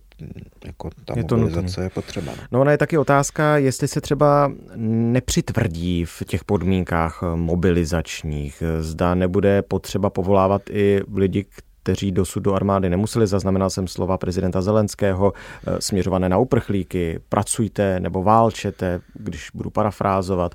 jako 0.64 0.90
ta 1.04 1.14
je 1.16 1.24
to 1.24 1.36
mobilizace 1.36 1.66
nutný. 1.66 1.82
je 1.82 1.90
potřeba. 1.90 2.32
No. 2.36 2.42
no 2.52 2.60
ona 2.60 2.72
je 2.72 2.78
taky 2.78 2.98
otázka, 2.98 3.56
jestli 3.56 3.88
se 3.88 4.00
třeba 4.00 4.52
nepřitvrdí 4.76 6.04
v 6.04 6.22
těch 6.26 6.44
podmínkách 6.44 7.22
mobilizačních. 7.34 8.62
Zda 8.80 9.14
nebude 9.14 9.62
potřeba 9.62 10.10
povolávat 10.10 10.62
i 10.70 11.00
lidi, 11.14 11.46
kteří 11.82 12.12
dosud 12.12 12.40
do 12.40 12.54
armády 12.54 12.90
nemuseli. 12.90 13.26
Zaznamenal 13.26 13.70
jsem 13.70 13.88
slova 13.88 14.18
prezidenta 14.18 14.60
Zelenského 14.60 15.32
eh, 15.32 15.80
směřované 15.80 16.28
na 16.28 16.38
uprchlíky, 16.38 17.20
pracujte 17.28 18.00
nebo 18.00 18.22
válčete, 18.22 19.00
když 19.14 19.50
budu 19.54 19.70
parafrázovat, 19.70 20.54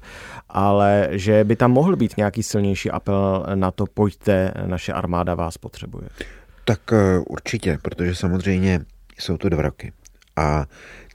ale 0.50 1.08
že 1.12 1.44
by 1.44 1.56
tam 1.56 1.72
mohl 1.72 1.96
být 1.96 2.18
nějaký 2.18 2.44
silnější 2.44 2.92
apel 2.92 3.46
na 3.56 3.72
to, 3.72 3.86
pojďte, 3.94 4.52
naše 4.66 4.94
armáda 4.94 5.36
vás 5.36 5.58
potřebuje. 5.58 6.10
Tak 6.66 6.94
eh, 6.94 7.20
určitě, 7.20 7.78
protože 7.82 8.16
samozřejmě 8.16 8.80
jsou 9.20 9.38
to 9.38 9.50
dva 9.50 9.62
roky. 9.62 9.94
A 10.36 10.66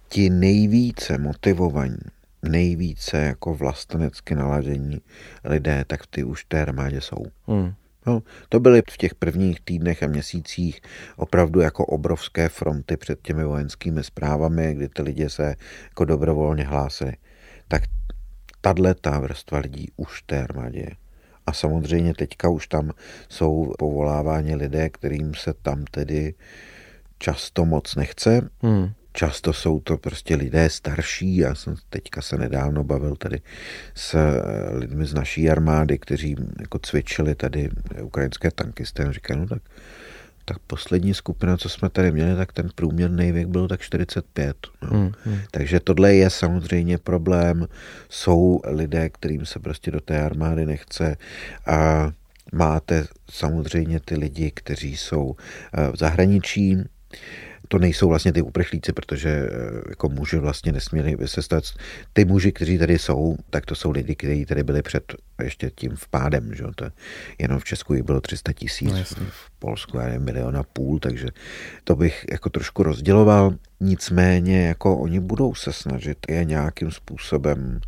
ti 0.08 0.30
nejvíce 0.30 1.18
motivovaní, 1.18 1.98
nejvíce 2.42 3.18
jako 3.18 3.54
vlastenecky 3.54 4.34
naladění 4.34 5.00
lidé, 5.44 5.84
tak 5.86 6.06
ty 6.06 6.24
už 6.24 6.44
v 6.44 6.48
té 6.48 6.62
armádě 6.62 7.00
jsou. 7.00 7.24
Hmm. 7.46 7.72
No, 8.06 8.22
to 8.48 8.60
byly 8.60 8.82
v 8.90 8.96
těch 8.96 9.14
prvních 9.14 9.60
týdnech 9.60 10.02
a 10.02 10.06
měsících 10.06 10.80
opravdu 11.16 11.60
jako 11.60 11.86
obrovské 11.86 12.48
fronty 12.48 12.96
před 12.96 13.22
těmi 13.22 13.44
vojenskými 13.44 14.04
zprávami, 14.04 14.74
kdy 14.74 14.88
ty 14.88 15.02
lidi 15.02 15.30
se 15.30 15.54
jako 15.84 16.04
dobrovolně 16.04 16.64
hlásili. 16.64 17.12
Tak 17.68 17.82
tahle 18.60 18.94
ta 18.94 19.18
vrstva 19.18 19.58
lidí 19.58 19.92
už 19.96 20.22
té 20.22 20.44
armádě. 20.44 20.86
A 21.46 21.52
samozřejmě 21.52 22.14
teďka 22.14 22.48
už 22.48 22.66
tam 22.66 22.90
jsou 23.28 23.72
povoláváni 23.78 24.54
lidé, 24.54 24.88
kterým 24.88 25.34
se 25.34 25.54
tam 25.54 25.84
tedy 25.90 26.34
často 27.18 27.64
moc 27.64 27.96
nechce. 27.96 28.50
Hmm. 28.62 28.92
Často 29.12 29.52
jsou 29.52 29.80
to 29.80 29.98
prostě 29.98 30.36
lidé 30.36 30.70
starší. 30.70 31.36
Já 31.36 31.54
jsem 31.54 31.74
teďka 31.90 32.22
se 32.22 32.38
nedávno 32.38 32.84
bavil 32.84 33.16
tady 33.16 33.40
s 33.94 34.14
eh, 34.14 34.76
lidmi 34.76 35.06
z 35.06 35.14
naší 35.14 35.50
armády, 35.50 35.98
kteří 35.98 36.36
jako 36.60 36.78
cvičili 36.78 37.34
tady 37.34 37.70
ukrajinské 38.02 38.50
tankisty. 38.50 39.02
A 39.02 39.12
říkají, 39.12 39.40
no 39.40 39.46
tak, 39.46 39.62
tak 40.44 40.58
poslední 40.58 41.14
skupina, 41.14 41.56
co 41.56 41.68
jsme 41.68 41.90
tady 41.90 42.12
měli, 42.12 42.36
tak 42.36 42.52
ten 42.52 42.68
průměrný 42.74 43.32
věk 43.32 43.48
byl 43.48 43.68
tak 43.68 43.80
45. 43.80 44.56
No. 44.82 44.88
Hmm, 44.88 45.12
hmm. 45.24 45.38
Takže 45.50 45.80
tohle 45.80 46.14
je 46.14 46.30
samozřejmě 46.30 46.98
problém. 46.98 47.66
Jsou 48.08 48.60
lidé, 48.66 49.08
kterým 49.08 49.46
se 49.46 49.58
prostě 49.58 49.90
do 49.90 50.00
té 50.00 50.22
armády 50.22 50.66
nechce 50.66 51.16
a 51.66 52.10
máte 52.52 53.06
samozřejmě 53.30 54.00
ty 54.00 54.16
lidi, 54.16 54.50
kteří 54.50 54.96
jsou 54.96 55.34
eh, 55.74 55.92
v 55.92 55.96
zahraničí, 55.96 56.78
to 57.68 57.78
nejsou 57.78 58.08
vlastně 58.08 58.32
ty 58.32 58.42
uprchlíci, 58.42 58.92
protože 58.92 59.28
eh, 59.28 59.48
jako 59.88 60.08
muži 60.08 60.38
vlastně 60.38 60.72
nesměli 60.72 61.28
se 61.28 61.42
stát. 61.42 61.64
Ty 62.12 62.24
muži, 62.24 62.52
kteří 62.52 62.78
tady 62.78 62.98
jsou, 62.98 63.36
tak 63.50 63.66
to 63.66 63.74
jsou 63.74 63.90
lidi, 63.90 64.14
kteří 64.14 64.46
tady 64.46 64.62
byli 64.62 64.82
před 64.82 65.14
ještě 65.42 65.70
tím 65.70 65.92
vpádem. 65.92 66.54
Že? 66.54 66.64
To 66.74 66.90
jenom 67.38 67.58
v 67.58 67.64
Česku 67.64 67.94
jich 67.94 68.02
bylo 68.02 68.20
300 68.20 68.52
tisíc, 68.52 69.16
no, 69.16 69.26
v 69.30 69.50
Polsku 69.58 69.98
je 69.98 70.18
milion 70.18 70.56
a 70.56 70.62
půl, 70.62 70.98
takže 70.98 71.28
to 71.84 71.96
bych 71.96 72.24
jako 72.30 72.50
trošku 72.50 72.82
rozděloval. 72.82 73.54
Nicméně 73.80 74.66
jako 74.66 74.96
oni 74.96 75.20
budou 75.20 75.54
se 75.54 75.72
snažit 75.72 76.18
je 76.28 76.44
nějakým 76.44 76.90
způsobem 76.90 77.80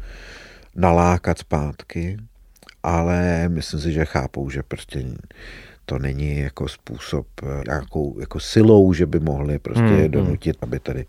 nalákat 0.76 1.38
zpátky, 1.38 2.16
ale 2.82 3.48
myslím 3.48 3.80
si, 3.80 3.92
že 3.92 4.04
chápou, 4.04 4.50
že 4.50 4.62
prostě 4.62 5.04
to 5.92 5.98
není 5.98 6.38
jako 6.38 6.68
způsob 6.68 7.26
eh, 7.42 7.62
nějakou 7.66 8.16
jako 8.20 8.40
silou, 8.40 8.92
že 8.92 9.06
by 9.06 9.20
mohli 9.20 9.58
prostě 9.58 9.82
hmm, 9.82 9.98
hmm, 9.98 10.10
donutit, 10.10 10.56
aby 10.60 10.80
tady 10.80 11.06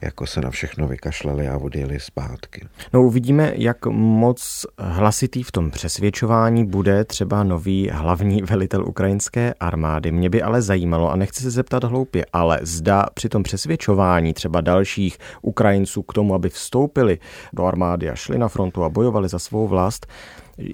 jako 0.00 0.26
se 0.26 0.40
na 0.40 0.50
všechno 0.50 0.88
vykašlali 0.88 1.48
a 1.48 1.58
odjeli 1.58 2.00
zpátky. 2.00 2.66
No 2.92 3.02
uvidíme, 3.02 3.52
jak 3.56 3.86
moc 3.86 4.66
hlasitý 4.78 5.42
v 5.42 5.52
tom 5.52 5.70
přesvědčování 5.70 6.66
bude 6.66 7.04
třeba 7.04 7.44
nový 7.44 7.90
hlavní 7.92 8.42
velitel 8.42 8.88
ukrajinské 8.88 9.54
armády. 9.60 10.12
Mě 10.12 10.30
by 10.30 10.42
ale 10.42 10.62
zajímalo, 10.62 11.10
a 11.10 11.16
nechci 11.16 11.42
se 11.42 11.50
zeptat 11.50 11.84
hloupě, 11.84 12.26
ale 12.32 12.58
zda 12.62 13.06
při 13.14 13.28
tom 13.28 13.42
přesvědčování 13.42 14.34
třeba 14.34 14.60
dalších 14.60 15.18
Ukrajinců 15.42 16.02
k 16.02 16.12
tomu, 16.12 16.34
aby 16.34 16.48
vstoupili 16.48 17.18
do 17.52 17.64
armády 17.64 18.10
a 18.10 18.14
šli 18.14 18.38
na 18.38 18.48
frontu 18.48 18.84
a 18.84 18.88
bojovali 18.88 19.28
za 19.28 19.38
svou 19.38 19.68
vlast, 19.68 20.06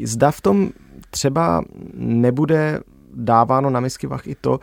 zda 0.04 0.30
v 0.30 0.40
tom 0.40 0.70
třeba 1.10 1.62
nebude 1.94 2.80
dáváno 3.14 3.70
na 3.70 3.80
misky 3.80 4.06
vach 4.06 4.26
i 4.26 4.34
to, 4.34 4.60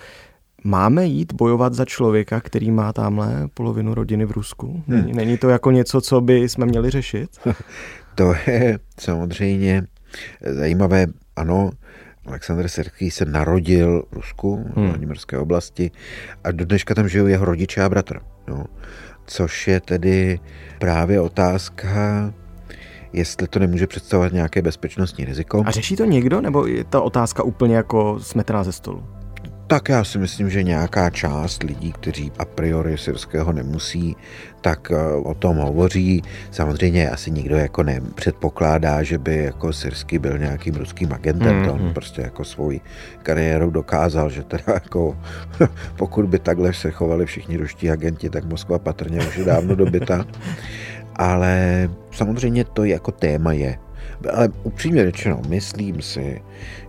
Máme 0.64 1.06
jít 1.06 1.34
bojovat 1.34 1.74
za 1.74 1.86
člověka, 1.86 2.42
který 2.42 2.72
má 2.72 2.94
tamhle 2.94 3.48
polovinu 3.54 3.94
rodiny 3.94 4.26
v 4.26 4.32
Rusku? 4.32 4.84
Není, 4.88 5.02
hmm. 5.02 5.16
není 5.16 5.38
to 5.38 5.50
jako 5.50 5.72
něco, 5.72 6.02
co 6.02 6.22
by 6.22 6.50
jsme 6.50 6.66
měli 6.66 6.90
řešit? 6.90 7.30
To 8.16 8.34
je 8.48 8.80
samozřejmě 9.00 9.84
zajímavé. 10.42 11.06
Ano, 11.36 11.70
Aleksandr 12.26 12.68
Serký 12.68 13.12
se 13.12 13.26
narodil 13.26 14.04
v 14.12 14.14
Rusku, 14.14 14.66
hmm. 14.76 14.92
v 14.92 15.00
Německé 15.00 15.38
oblasti 15.38 15.92
a 16.44 16.52
do 16.52 16.66
dneška 16.66 16.96
tam 16.96 17.08
žijou 17.08 17.28
jeho 17.28 17.46
rodiče 17.46 17.84
a 17.84 17.90
bratr. 17.90 18.20
No. 18.48 18.66
Což 19.26 19.68
je 19.68 19.80
tedy 19.82 20.40
právě 20.80 21.22
otázka 21.22 22.34
jestli 23.18 23.48
to 23.48 23.60
nemůže 23.60 23.88
představovat 23.88 24.34
nějaké 24.34 24.62
bezpečnostní 24.62 25.26
riziko. 25.26 25.64
A 25.66 25.72
řeší 25.72 25.96
to 25.96 26.06
někdo, 26.06 26.42
nebo 26.42 26.68
je 26.68 26.84
ta 26.84 27.02
otázka 27.02 27.44
úplně 27.44 27.76
jako 27.76 28.20
smetená 28.20 28.64
ze 28.64 28.72
stolu? 28.72 29.04
Tak 29.68 29.90
já 29.90 30.04
si 30.04 30.18
myslím, 30.18 30.50
že 30.50 30.64
nějaká 30.64 31.10
část 31.10 31.64
lidí, 31.64 31.92
kteří 31.92 32.32
a 32.40 32.46
priori 32.46 32.98
syrského 32.98 33.54
nemusí, 33.54 34.16
tak 34.62 34.92
eh, 34.92 35.14
o 35.24 35.34
tom 35.34 35.58
hovoří. 35.58 36.24
Samozřejmě 36.52 37.10
asi 37.10 37.32
nikdo 37.32 37.56
jako 37.56 37.84
nepředpokládá, 37.84 39.04
že 39.04 39.18
by 39.18 39.44
jako 39.44 39.74
Syrsky 39.74 40.20
byl 40.20 40.38
nějakým 40.38 40.76
ruským 40.76 41.14
agentem. 41.14 41.64
Mm-hmm. 41.64 41.74
On 41.74 41.94
prostě 41.94 42.22
jako 42.22 42.44
svou 42.44 42.72
kariéru 43.24 43.70
dokázal, 43.72 44.30
že 44.30 44.44
teda 44.44 44.64
jako 44.74 45.18
pokud 45.98 46.26
by 46.26 46.40
takhle 46.40 46.74
se 46.74 46.92
chovali 46.92 47.26
všichni 47.26 47.58
ruští 47.58 47.90
agenti, 47.90 48.30
tak 48.30 48.46
Moskva 48.46 48.80
patrně 48.80 49.20
už 49.20 49.38
je 49.38 49.46
dávno 49.46 49.76
dobyta. 49.76 50.26
Ale 51.18 51.90
samozřejmě 52.12 52.64
to 52.64 52.84
jako 52.84 53.12
téma 53.12 53.54
je. 53.54 53.80
Ale 54.34 54.50
upřímně 54.64 55.06
řečeno, 55.06 55.42
myslím 55.48 56.02
si, 56.02 56.42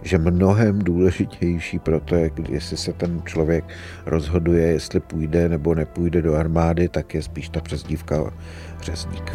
že 0.02 0.18
mnohem 0.18 0.78
důležitější 0.78 1.78
pro 1.78 2.00
to, 2.00 2.14
jestli 2.48 2.76
se 2.76 2.92
ten 2.92 3.22
člověk 3.24 3.64
rozhoduje, 4.06 4.66
jestli 4.66 5.00
půjde 5.00 5.48
nebo 5.48 5.74
nepůjde 5.74 6.22
do 6.22 6.34
armády, 6.34 6.88
tak 6.88 7.14
je 7.14 7.22
spíš 7.22 7.48
ta 7.48 7.60
přezdívka 7.60 8.32
řezník. 8.82 9.32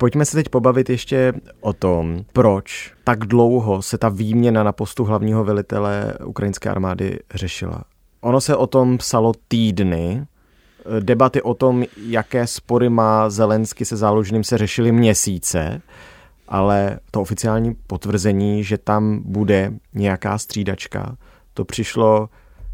Pojďme 0.00 0.24
se 0.24 0.36
teď 0.36 0.48
pobavit 0.48 0.90
ještě 0.90 1.32
o 1.60 1.72
tom, 1.72 2.24
proč 2.32 2.92
tak 3.04 3.18
dlouho 3.18 3.82
se 3.82 3.98
ta 3.98 4.08
výměna 4.08 4.62
na 4.62 4.72
postu 4.72 5.04
hlavního 5.04 5.44
velitele 5.44 6.14
ukrajinské 6.24 6.70
armády 6.70 7.18
řešila. 7.34 7.84
Ono 8.20 8.40
se 8.40 8.56
o 8.56 8.66
tom 8.66 8.98
psalo 8.98 9.32
týdny. 9.48 10.26
Debaty 11.00 11.42
o 11.42 11.54
tom, 11.54 11.84
jaké 12.06 12.46
spory 12.46 12.88
má 12.88 13.30
Zelensky 13.30 13.84
se 13.84 13.96
záložným, 13.96 14.44
se 14.44 14.58
řešily 14.58 14.92
měsíce, 14.92 15.82
ale 16.48 16.98
to 17.10 17.20
oficiální 17.20 17.74
potvrzení, 17.86 18.64
že 18.64 18.78
tam 18.78 19.20
bude 19.24 19.72
nějaká 19.94 20.38
střídačka, 20.38 21.16
to 21.54 21.64
přišlo 21.64 22.28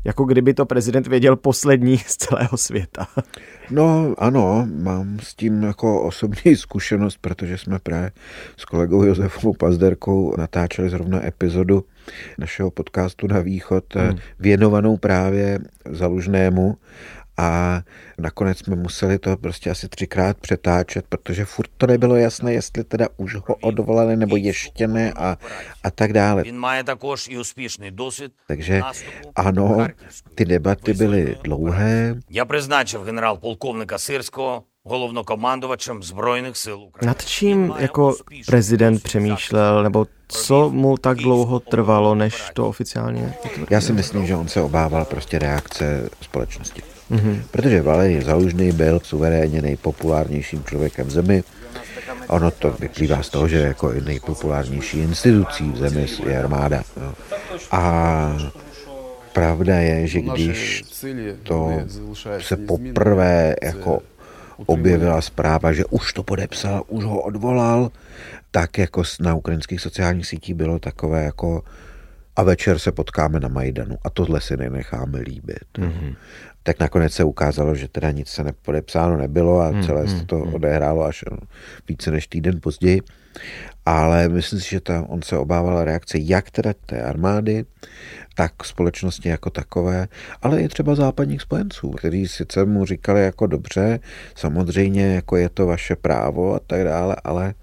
jako 0.05 0.25
kdyby 0.25 0.55
to 0.55 0.67
prezident 0.67 1.07
věděl 1.07 1.37
poslední 1.37 1.99
z 2.07 2.17
celého 2.17 2.57
světa. 2.57 3.07
No 3.71 4.15
ano, 4.19 4.69
mám 4.83 5.19
s 5.23 5.35
tím 5.35 5.63
jako 5.63 6.03
osobní 6.03 6.57
zkušenost, 6.57 7.19
protože 7.21 7.59
jsme 7.59 7.79
právě 7.79 8.11
s 8.57 8.65
kolegou 8.65 9.03
Josefou 9.03 9.53
Pazderkou 9.53 10.35
natáčeli 10.39 10.91
zrovna 10.91 11.27
epizodu 11.27 11.85
našeho 12.39 12.71
podcastu 12.71 13.27
na 13.27 13.41
východ 13.41 13.95
hmm. 13.95 14.19
věnovanou 14.39 14.97
právě 14.97 15.59
Zalužnému 15.91 16.77
a 17.38 17.82
nakonec 18.18 18.58
jsme 18.58 18.76
museli 18.76 19.20
to 19.20 19.38
prostě 19.38 19.70
asi 19.70 19.90
třikrát 19.90 20.38
přetáčet, 20.38 21.06
protože 21.10 21.46
furt 21.46 21.70
to 21.78 21.88
nebylo 21.88 22.16
jasné, 22.16 22.54
jestli 22.54 22.84
teda 22.84 23.08
už 23.18 23.36
ho 23.36 23.56
odvolali 23.56 24.16
nebo 24.16 24.36
ještě 24.36 24.88
ne 24.88 25.14
a, 25.14 25.38
a 25.84 25.92
tak 25.92 26.14
dále. 26.14 26.44
Takže 28.48 28.82
ano, 29.36 29.88
ty 30.36 30.46
debaty 30.46 30.94
byly 30.94 31.38
dlouhé. 31.44 32.16
Já 32.30 32.46
přiznačil 32.46 33.04
generál 33.04 33.38
polkovníka 33.38 33.98
Syrského 33.98 34.64
головнокомандувачем 34.84 36.04
Збройних 36.04 36.58
сил 36.58 36.84
України. 36.84 37.08
Nad 37.08 37.26
čím 37.26 37.74
jako 37.78 38.16
prezident 38.46 39.04
přemýšlel, 39.04 39.84
nebo 39.84 40.08
co 40.28 40.70
mu 40.70 40.98
tak 40.98 41.18
dlouho 41.18 41.60
trvalo, 41.60 42.16
než 42.16 42.52
to 42.54 42.68
oficiálně 42.68 43.34
Já 43.70 43.82
si 43.82 43.94
myslím, 43.94 44.28
že 44.28 44.36
on 44.36 44.48
se 44.48 44.62
obával 44.62 45.06
prostě 45.06 45.40
reakce 45.40 46.10
společnosti. 46.22 46.82
Mm-hmm. 47.11 47.43
Protože 47.51 47.83
Valery 47.83 48.23
Zalužný 48.23 48.73
byl 48.73 49.01
suverénně 49.03 49.63
nejpopulárnějším 49.63 50.65
člověkem 50.65 51.07
v 51.07 51.11
zemi. 51.11 51.45
Ono 52.29 52.51
to 52.51 52.71
vyplývá 52.71 53.23
z 53.23 53.29
toho, 53.29 53.49
že 53.49 53.59
jako 53.59 53.93
nejpopulárnější 53.93 54.99
institucí 54.99 55.71
v 55.71 55.77
zemi 55.77 56.07
je 56.27 56.39
armáda. 56.39 56.83
No. 57.01 57.15
A 57.71 58.37
pravda 59.33 59.77
je, 59.77 60.07
že 60.07 60.21
když 60.21 60.85
to 61.43 61.73
se 62.39 62.57
poprvé 62.57 63.55
jako 63.63 64.03
objevila 64.67 65.21
zpráva, 65.21 65.73
že 65.73 65.85
už 65.85 66.13
to 66.13 66.23
podepsal, 66.23 66.83
už 66.89 67.05
ho 67.05 67.21
odvolal, 67.21 67.91
tak 68.51 68.79
jako 68.79 69.03
na 69.21 69.35
ukrajinských 69.35 69.81
sociálních 69.81 70.27
sítích 70.27 70.55
bylo 70.55 70.79
takové 70.79 71.25
jako 71.25 71.63
a 72.37 72.43
večer 72.43 72.79
se 72.79 72.93
potkáme 72.93 73.41
na 73.41 73.49
Majdanu 73.49 73.97
a 74.03 74.11
tohle 74.11 74.41
si 74.41 74.57
nenecháme 74.57 75.21
líbit. 75.21 75.79
Mm-hmm. 75.79 76.17
Tak 76.63 76.81
nakonec 76.81 77.13
se 77.13 77.25
ukázalo, 77.25 77.75
že 77.75 77.89
teda 77.89 78.11
nic 78.11 78.29
se 78.29 78.45
nepodepsáno 78.45 79.17
nebylo 79.17 79.61
a 79.61 79.83
celé 79.87 80.05
mm-hmm. 80.05 80.19
se 80.19 80.27
to 80.27 80.37
mhm. 80.39 80.55
odehrálo 80.55 81.05
až 81.05 81.25
více 81.89 82.11
než 82.11 82.27
týden 82.27 82.61
později. 82.61 83.03
Ale 83.87 84.29
myslím 84.29 84.61
si, 84.61 84.71
že 84.71 84.81
ta, 84.81 85.05
on 85.09 85.23
se 85.23 85.39
obával 85.39 85.85
reakce 85.85 86.19
jak 86.19 86.51
teda 86.51 86.73
té 86.87 87.03
armády, 87.03 87.65
tak 88.35 88.65
společnosti 88.65 89.29
jako 89.29 89.51
takové, 89.51 90.09
ale 90.43 90.61
i 90.61 90.69
třeba 90.69 90.95
západních 90.95 91.43
spojenců, 91.43 91.91
kteří 91.91 92.29
sice 92.29 92.65
mu 92.65 92.85
říkali 92.85 93.25
jako 93.25 93.47
dobře, 93.47 94.01
samozřejmě 94.35 95.15
jako 95.15 95.37
je 95.37 95.49
to 95.49 95.67
vaše 95.67 95.97
právo 95.97 96.55
a 96.55 96.61
tak 96.67 96.85
dále, 96.85 97.17
ale 97.25 97.55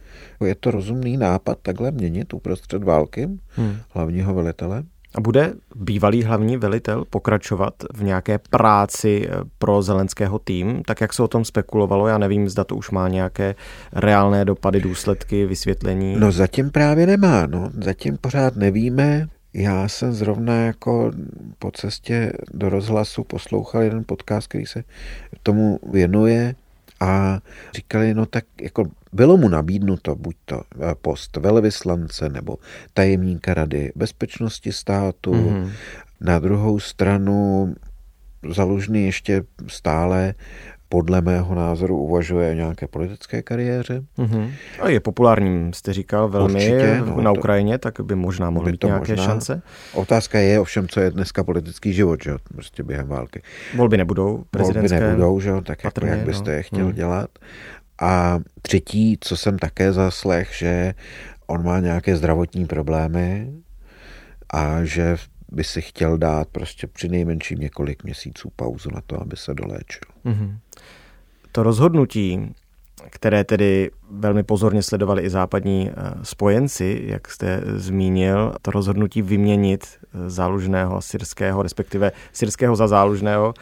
je 0.46 0.56
to 0.56 0.72
rozumný 0.72 1.18
nápad 1.18 1.58
takhle 1.62 1.92
měnit 1.92 2.34
uprostřed 2.34 2.84
války 2.84 3.30
hmm. 3.56 3.76
hlavního 3.90 4.34
velitele? 4.34 4.84
A 5.16 5.22
bude 5.22 5.54
bývalý 5.76 6.24
hlavní 6.24 6.58
velitel 6.58 7.06
pokračovat 7.10 7.74
v 7.94 8.04
nějaké 8.04 8.38
práci 8.50 9.28
eh, 9.30 9.36
pro 9.58 9.82
zelenského 9.82 10.40
tým, 10.40 10.84
tak 10.86 11.02
jak 11.02 11.14
se 11.14 11.24
o 11.24 11.28
tom 11.28 11.46
spekulovalo? 11.46 12.08
Já 12.08 12.18
nevím, 12.18 12.50
zda 12.50 12.64
to 12.64 12.76
už 12.76 12.92
má 12.92 13.08
nějaké 13.08 13.56
reálné 13.94 14.46
dopady, 14.46 14.82
důsledky, 14.82 15.46
vysvětlení. 15.46 16.16
No 16.20 16.32
zatím 16.32 16.70
právě 16.72 17.08
nemá, 17.08 17.46
no. 17.46 17.70
Zatím 17.82 18.18
pořád 18.18 18.56
nevíme. 18.56 19.28
Já 19.54 19.88
jsem 19.88 20.14
zrovna 20.14 20.56
jako 20.56 21.12
po 21.60 21.72
cestě 21.72 22.34
do 22.54 22.70
rozhlasu 22.70 23.24
poslouchal 23.24 23.82
jeden 23.82 24.04
podcast, 24.06 24.48
který 24.48 24.66
se 24.66 24.84
tomu 25.44 25.80
věnuje 25.92 26.56
a 27.04 27.42
říkali, 27.76 28.14
no 28.14 28.26
tak 28.26 28.46
jako 28.62 28.86
bylo 29.14 29.38
mu 29.38 29.50
nabídnuto 29.50 30.16
buď 30.16 30.36
to 30.46 30.62
eh, 30.62 30.96
post 31.02 31.38
velvyslance 31.38 32.30
nebo 32.30 32.58
tajemníka 32.94 33.54
rady 33.54 33.92
bezpečnosti 33.96 34.72
státu. 34.72 35.32
Mm-hmm. 35.32 35.72
Na 36.22 36.40
druhou 36.40 36.80
stranu 36.80 37.76
Zalužný 38.52 39.06
ještě 39.06 39.44
stále 39.68 40.34
podle 40.94 41.22
mého 41.22 41.56
názoru 41.56 41.98
uvažuje 41.98 42.52
o 42.52 42.54
nějaké 42.54 42.88
politické 42.88 43.42
kariéře. 43.42 44.04
Mm-hmm. 44.18 44.52
A 44.80 44.90
je 44.90 45.00
populárním, 45.00 45.74
jste 45.74 45.94
říkal, 45.94 46.30
velmi 46.30 46.54
Určitě, 46.54 47.02
no, 47.06 47.22
na 47.22 47.32
Ukrajině, 47.32 47.78
tak 47.78 48.02
by 48.02 48.16
možná 48.16 48.50
mohl 48.50 48.66
mít 48.66 48.84
nějaké 48.84 49.12
možná. 49.12 49.26
šance. 49.26 49.62
Otázka 49.94 50.40
je 50.40 50.60
ovšem, 50.60 50.88
co 50.88 51.00
je 51.00 51.12
dneska 51.12 51.44
politický 51.44 51.94
život, 51.94 52.24
že 52.24 52.30
jo, 52.30 52.38
prostě 52.54 52.84
během 52.84 53.08
války. 53.08 53.42
Volby 53.76 53.98
nebudou 53.98 54.44
prezidentské. 54.52 55.00
Volby 55.00 55.10
nebudou, 55.10 55.40
že 55.40 55.50
jo, 55.50 55.62
tak 55.62 55.82
patrně, 55.82 56.10
jako 56.10 56.20
jak 56.20 56.28
byste 56.28 56.52
no. 56.52 56.58
je 56.58 56.64
chtěl 56.64 56.86
mm. 56.86 56.94
dělat. 56.94 57.30
A 58.02 58.40
třetí, 58.62 59.18
co 59.22 59.38
jsem 59.38 59.60
také 59.60 59.94
zaslech, 59.94 60.50
že 60.54 60.94
on 61.48 61.66
má 61.66 61.80
nějaké 61.80 62.16
zdravotní 62.16 62.66
problémy 62.66 63.54
a 64.54 64.84
že 64.84 65.16
by 65.54 65.64
si 65.64 65.82
chtěl 65.82 66.18
dát 66.18 66.48
prostě 66.48 66.88
při 66.88 67.10
nejmenším 67.10 67.60
několik 67.60 68.04
měsíců 68.04 68.52
pauzu 68.56 68.90
na 68.94 69.02
to, 69.08 69.22
aby 69.22 69.38
se 69.38 69.54
doléčil. 69.54 70.02
Mm-hmm. 70.26 70.58
To 71.52 71.64
rozhodnutí, 71.64 72.54
které 73.10 73.44
tedy 73.44 73.92
velmi 74.12 74.44
pozorně 74.44 74.84
sledovali 74.84 75.22
i 75.22 75.30
západní 75.30 75.90
eh, 75.90 75.94
spojenci, 76.24 77.02
jak 77.06 77.28
jste 77.28 77.62
zmínil, 77.76 78.56
to 78.62 78.72
rozhodnutí 78.72 79.22
vyměnit 79.22 79.86
eh, 79.86 80.30
zálužného 80.30 81.02
syrského, 81.02 81.64
respektive 81.64 82.12
syrského 82.32 82.76
za 82.76 82.88
zálužného, 82.88 83.54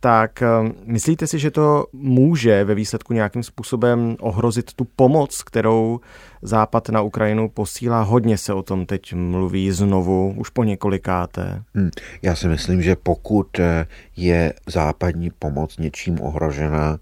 tak 0.00 0.42
ehm, 0.42 0.72
myslíte 0.84 1.26
si, 1.26 1.38
že 1.38 1.50
to 1.50 1.86
může 1.92 2.64
ve 2.64 2.74
výsledku 2.74 3.12
nějakým 3.12 3.42
způsobem 3.42 4.16
ohrozit 4.20 4.72
tu 4.72 4.84
pomoc, 4.84 5.42
kterou 5.42 6.00
Západ 6.42 6.88
na 6.88 7.02
Ukrajinu 7.02 7.48
posílá? 7.48 8.02
Hodně 8.02 8.38
se 8.38 8.52
o 8.52 8.62
tom 8.62 8.86
teď 8.86 9.14
mluví 9.14 9.70
znovu, 9.70 10.34
už 10.36 10.50
po 10.50 10.64
několikáté. 10.64 11.62
Hmm. 11.74 11.90
Já 12.22 12.34
si 12.34 12.48
myslím, 12.48 12.82
že 12.82 12.96
pokud 12.96 13.58
eh, 13.58 13.86
je 14.16 14.52
západní 14.66 15.30
pomoc 15.38 15.78
něčím 15.78 16.20
ohrožena, 16.20 16.98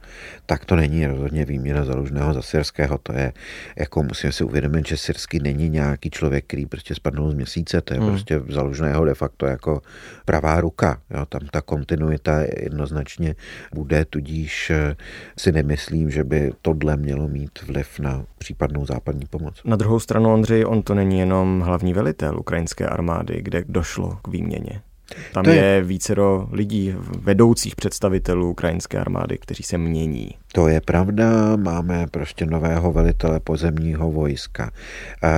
tak 0.47 0.65
to 0.65 0.77
není 0.77 1.07
rozhodně 1.07 1.45
výměna 1.45 1.85
zalužného 1.85 2.35
za 2.35 2.43
syrského. 2.43 2.99
To 2.99 3.13
je, 3.13 3.33
jako 3.77 4.03
musíme 4.03 4.33
si 4.33 4.45
uvědomit, 4.45 4.87
že 4.87 4.97
syrský 4.97 5.39
není 5.39 5.69
nějaký 5.69 6.11
člověk, 6.11 6.45
který 6.47 6.67
prostě 6.67 6.95
spadnul 6.95 7.31
z 7.31 7.35
měsíce. 7.35 7.81
To 7.81 7.95
je 7.95 8.01
hmm. 8.01 8.09
prostě 8.09 8.43
zalužného 8.49 9.05
de 9.05 9.15
facto 9.15 9.47
jako 9.47 9.83
pravá 10.25 10.61
ruka. 10.61 10.99
Jo? 11.11 11.27
Tam 11.27 11.41
ta 11.51 11.63
kontinuita 11.63 12.41
jedno 12.63 12.87
jednoznačně 12.89 13.35
bude, 13.75 14.05
tudíž 14.05 14.71
eh, 14.71 14.97
si 15.39 15.53
nemyslím, 15.53 16.11
že 16.11 16.25
by 16.25 16.53
tohle 16.63 16.97
mělo 16.97 17.29
mít 17.29 17.63
vliv 17.67 17.99
na 17.99 18.25
případnou 18.39 18.87
západní 18.87 19.27
pomoc. 19.31 19.61
Na 19.65 19.77
druhou 19.77 20.01
stranu, 20.01 20.33
Ondřej, 20.33 20.65
on 20.67 20.83
to 20.83 20.95
není 20.95 21.19
jenom 21.19 21.61
hlavní 21.61 21.93
velitel 21.93 22.39
ukrajinské 22.39 22.87
armády, 22.87 23.43
kde 23.43 23.65
došlo 23.69 24.19
k 24.23 24.29
výměně. 24.29 24.81
Tam 25.33 25.45
to 25.45 25.51
je, 25.51 25.57
je 25.57 25.83
vícero 25.83 26.49
lidí, 26.53 26.95
vedoucích 27.23 27.77
představitelů 27.77 28.51
ukrajinské 28.51 28.99
armády, 28.99 29.39
kteří 29.39 29.63
se 29.63 29.79
mění. 29.79 30.31
To 30.53 30.69
je 30.69 30.81
pravda, 30.81 31.57
máme 31.57 32.07
prostě 32.07 32.47
nového 32.47 32.93
velitele 32.93 33.41
pozemního 33.41 34.13
vojska. 34.13 34.71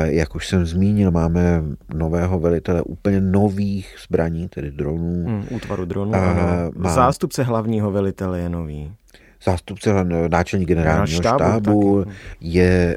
Jak 0.05 0.35
už 0.35 0.49
jsem 0.49 0.67
zmínil, 0.67 1.11
máme 1.11 1.63
nového 1.95 2.39
velitele 2.39 2.83
úplně 2.83 3.21
nových 3.21 3.97
zbraní, 4.07 4.49
tedy 4.49 4.71
dronů. 4.71 5.25
Hmm, 5.27 5.45
útvaru 5.51 5.85
dronů, 5.85 6.13
má... 6.75 6.91
Zástupce 6.91 7.43
hlavního 7.43 7.91
velitele 7.91 8.41
je 8.41 8.49
nový 8.49 8.93
zástupce 9.45 9.91
náčelník 10.29 10.69
generálního 10.69 11.07
štábu, 11.07 11.41
štábu 11.41 12.05
je 12.41 12.97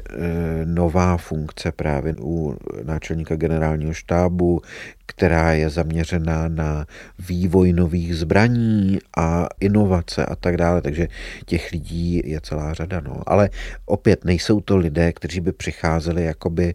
nová 0.64 1.16
funkce 1.16 1.72
právě 1.72 2.14
u 2.20 2.56
náčelníka 2.84 3.36
generálního 3.36 3.92
štábu, 3.92 4.62
která 5.06 5.52
je 5.52 5.70
zaměřená 5.70 6.48
na 6.48 6.86
vývoj 7.18 7.72
nových 7.72 8.16
zbraní 8.16 8.98
a 9.16 9.46
inovace 9.60 10.26
a 10.26 10.36
tak 10.36 10.56
dále, 10.56 10.82
takže 10.82 11.08
těch 11.46 11.72
lidí 11.72 12.22
je 12.24 12.40
celá 12.40 12.74
řada. 12.74 13.00
No. 13.00 13.22
Ale 13.26 13.50
opět 13.86 14.24
nejsou 14.24 14.60
to 14.60 14.76
lidé, 14.76 15.12
kteří 15.12 15.40
by 15.40 15.52
přicházeli 15.52 16.24
jakoby 16.24 16.74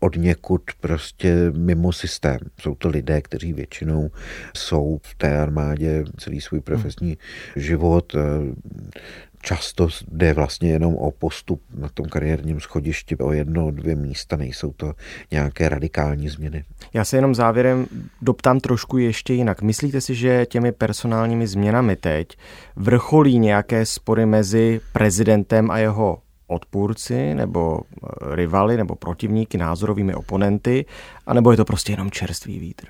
od 0.00 0.16
někud 0.16 0.62
prostě 0.80 1.52
mimo 1.56 1.92
systém. 1.92 2.38
Jsou 2.60 2.74
to 2.74 2.88
lidé, 2.88 3.22
kteří 3.22 3.52
většinou 3.52 4.10
jsou 4.56 4.98
v 5.02 5.14
té 5.14 5.38
armádě 5.38 6.04
celý 6.16 6.40
svůj 6.40 6.60
profesní 6.60 7.18
život. 7.56 8.12
Často 9.42 9.88
jde 10.08 10.32
vlastně 10.32 10.70
jenom 10.70 10.94
o 10.94 11.10
postup 11.10 11.62
na 11.78 11.88
tom 11.88 12.06
kariérním 12.06 12.60
schodišti 12.60 13.16
o 13.16 13.32
jedno, 13.32 13.70
dvě 13.70 13.96
místa, 13.96 14.36
nejsou 14.36 14.72
to 14.72 14.92
nějaké 15.30 15.68
radikální 15.68 16.28
změny. 16.28 16.64
Já 16.94 17.04
se 17.04 17.16
jenom 17.16 17.34
závěrem 17.34 17.86
doptám 18.22 18.60
trošku 18.60 18.98
ještě 18.98 19.34
jinak. 19.34 19.62
Myslíte 19.62 20.00
si, 20.00 20.14
že 20.14 20.46
těmi 20.46 20.72
personálními 20.72 21.46
změnami 21.46 21.96
teď 21.96 22.28
vrcholí 22.76 23.38
nějaké 23.38 23.86
spory 23.86 24.26
mezi 24.26 24.80
prezidentem 24.92 25.70
a 25.70 25.78
jeho 25.78 26.18
odpůrci 26.46 27.34
nebo 27.34 27.80
eh, 27.80 28.36
rivaly 28.36 28.76
nebo 28.76 28.94
protivníky, 28.94 29.58
názorovými 29.58 30.14
oponenty, 30.14 30.84
anebo 31.26 31.50
je 31.50 31.56
to 31.56 31.64
prostě 31.64 31.92
jenom 31.92 32.10
čerstvý 32.10 32.58
vítr? 32.58 32.86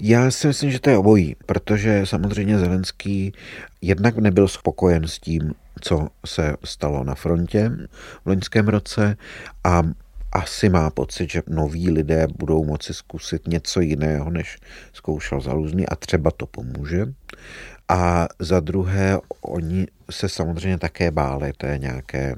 Já 0.00 0.30
si 0.30 0.46
myslím, 0.46 0.70
že 0.70 0.80
to 0.80 0.90
je 0.90 0.98
obojí, 0.98 1.36
protože 1.46 2.06
samozřejmě 2.06 2.58
Zelenský 2.58 3.32
jednak 3.80 4.18
nebyl 4.18 4.48
spokojen 4.48 5.08
s 5.08 5.18
tím, 5.18 5.54
co 5.80 6.08
se 6.26 6.56
stalo 6.64 7.04
na 7.04 7.14
frontě 7.14 7.70
v 8.24 8.26
loňském 8.26 8.68
roce 8.68 9.16
a 9.64 9.82
asi 10.32 10.68
má 10.68 10.90
pocit, 10.90 11.30
že 11.30 11.42
noví 11.46 11.90
lidé 11.90 12.26
budou 12.38 12.64
moci 12.64 12.94
zkusit 12.94 13.48
něco 13.48 13.80
jiného, 13.80 14.30
než 14.30 14.58
zkoušel 14.92 15.40
Zaluzný 15.40 15.88
a 15.88 15.96
třeba 15.96 16.30
to 16.30 16.46
pomůže. 16.46 17.06
A 17.88 18.28
za 18.38 18.60
druhé, 18.60 19.18
oni 19.40 19.86
se 20.10 20.28
samozřejmě 20.28 20.78
také 20.78 21.10
báli 21.10 21.52
té 21.52 21.78
nějaké 21.78 22.34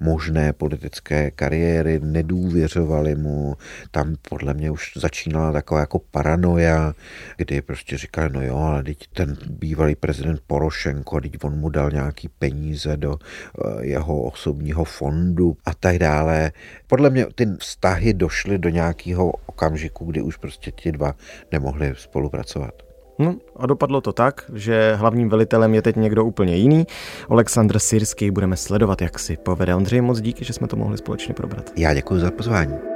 možné 0.00 0.52
politické 0.52 1.30
kariéry, 1.30 2.00
nedůvěřovali 2.02 3.14
mu, 3.14 3.56
tam 3.90 4.16
podle 4.28 4.54
mě 4.54 4.70
už 4.70 4.92
začínala 4.96 5.52
taková 5.52 5.80
jako 5.80 5.98
paranoja, 5.98 6.92
kdy 7.36 7.62
prostě 7.62 7.98
říkali, 7.98 8.30
no 8.32 8.42
jo, 8.42 8.56
ale 8.56 8.82
teď 8.82 9.06
ten 9.12 9.36
bývalý 9.50 9.94
prezident 9.94 10.40
Porošenko, 10.46 11.20
teď 11.20 11.44
on 11.44 11.58
mu 11.58 11.68
dal 11.68 11.90
nějaký 11.90 12.28
peníze 12.28 12.96
do 12.96 13.16
eh, 13.18 13.86
jeho 13.86 14.22
osobního 14.22 14.84
fondu 14.84 15.56
a 15.64 15.74
tak 15.74 15.98
dále. 15.98 16.52
Podle 16.86 17.10
mě 17.10 17.26
ty 17.34 17.46
vztahy 17.58 18.14
došly 18.14 18.58
do 18.58 18.68
nějakého 18.68 19.30
okamžiku, 19.30 20.04
kdy 20.04 20.22
už 20.22 20.36
prostě 20.36 20.70
ti 20.70 20.92
dva 20.92 21.14
nemohli 21.52 21.94
spolupracovat. 21.96 22.91
No 23.18 23.34
a 23.56 23.66
dopadlo 23.66 24.00
to 24.00 24.12
tak, 24.12 24.50
že 24.54 24.94
hlavním 24.94 25.28
velitelem 25.28 25.74
je 25.74 25.82
teď 25.82 25.96
někdo 25.96 26.24
úplně 26.24 26.56
jiný. 26.56 26.86
Oleksandr 27.28 27.78
Syrský 27.78 28.30
budeme 28.30 28.56
sledovat, 28.56 29.02
jak 29.02 29.18
si 29.18 29.36
povede. 29.36 29.74
Ondřej, 29.74 30.00
moc 30.00 30.20
díky, 30.20 30.44
že 30.44 30.52
jsme 30.52 30.68
to 30.68 30.76
mohli 30.76 30.98
společně 30.98 31.34
probrat. 31.34 31.70
Já 31.76 31.94
děkuji 31.94 32.20
za 32.20 32.30
pozvání. 32.30 32.91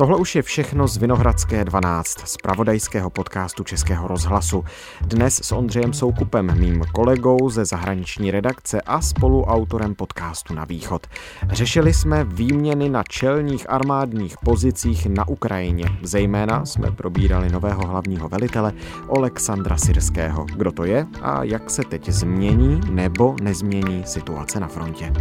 Tohle 0.00 0.16
už 0.16 0.36
je 0.36 0.42
všechno 0.42 0.88
z 0.88 0.96
Vinohradské 0.96 1.64
12, 1.64 2.28
z 2.28 2.36
pravodajského 2.36 3.10
podcastu 3.10 3.64
Českého 3.64 4.08
rozhlasu. 4.08 4.64
Dnes 5.00 5.34
s 5.34 5.52
Ondřejem 5.52 5.92
Soukupem, 5.92 6.58
mým 6.58 6.82
kolegou 6.92 7.50
ze 7.50 7.64
zahraniční 7.64 8.30
redakce 8.30 8.80
a 8.80 9.00
spoluautorem 9.00 9.94
podcastu 9.94 10.54
Na 10.54 10.64
východ. 10.64 11.06
Řešili 11.50 11.94
jsme 11.94 12.24
výměny 12.24 12.88
na 12.88 13.02
čelních 13.02 13.70
armádních 13.70 14.38
pozicích 14.44 15.06
na 15.06 15.28
Ukrajině. 15.28 15.84
Zejména 16.02 16.66
jsme 16.66 16.90
probírali 16.90 17.50
nového 17.50 17.86
hlavního 17.86 18.28
velitele 18.28 18.72
Oleksandra 19.06 19.76
Syrského. 19.76 20.44
Kdo 20.56 20.72
to 20.72 20.84
je 20.84 21.06
a 21.22 21.44
jak 21.44 21.70
se 21.70 21.82
teď 21.82 22.08
změní 22.08 22.80
nebo 22.90 23.36
nezmění 23.42 24.02
situace 24.06 24.60
na 24.60 24.68
frontě. 24.68 25.12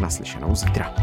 Naslyšenou 0.00 0.54
zítra. 0.54 0.94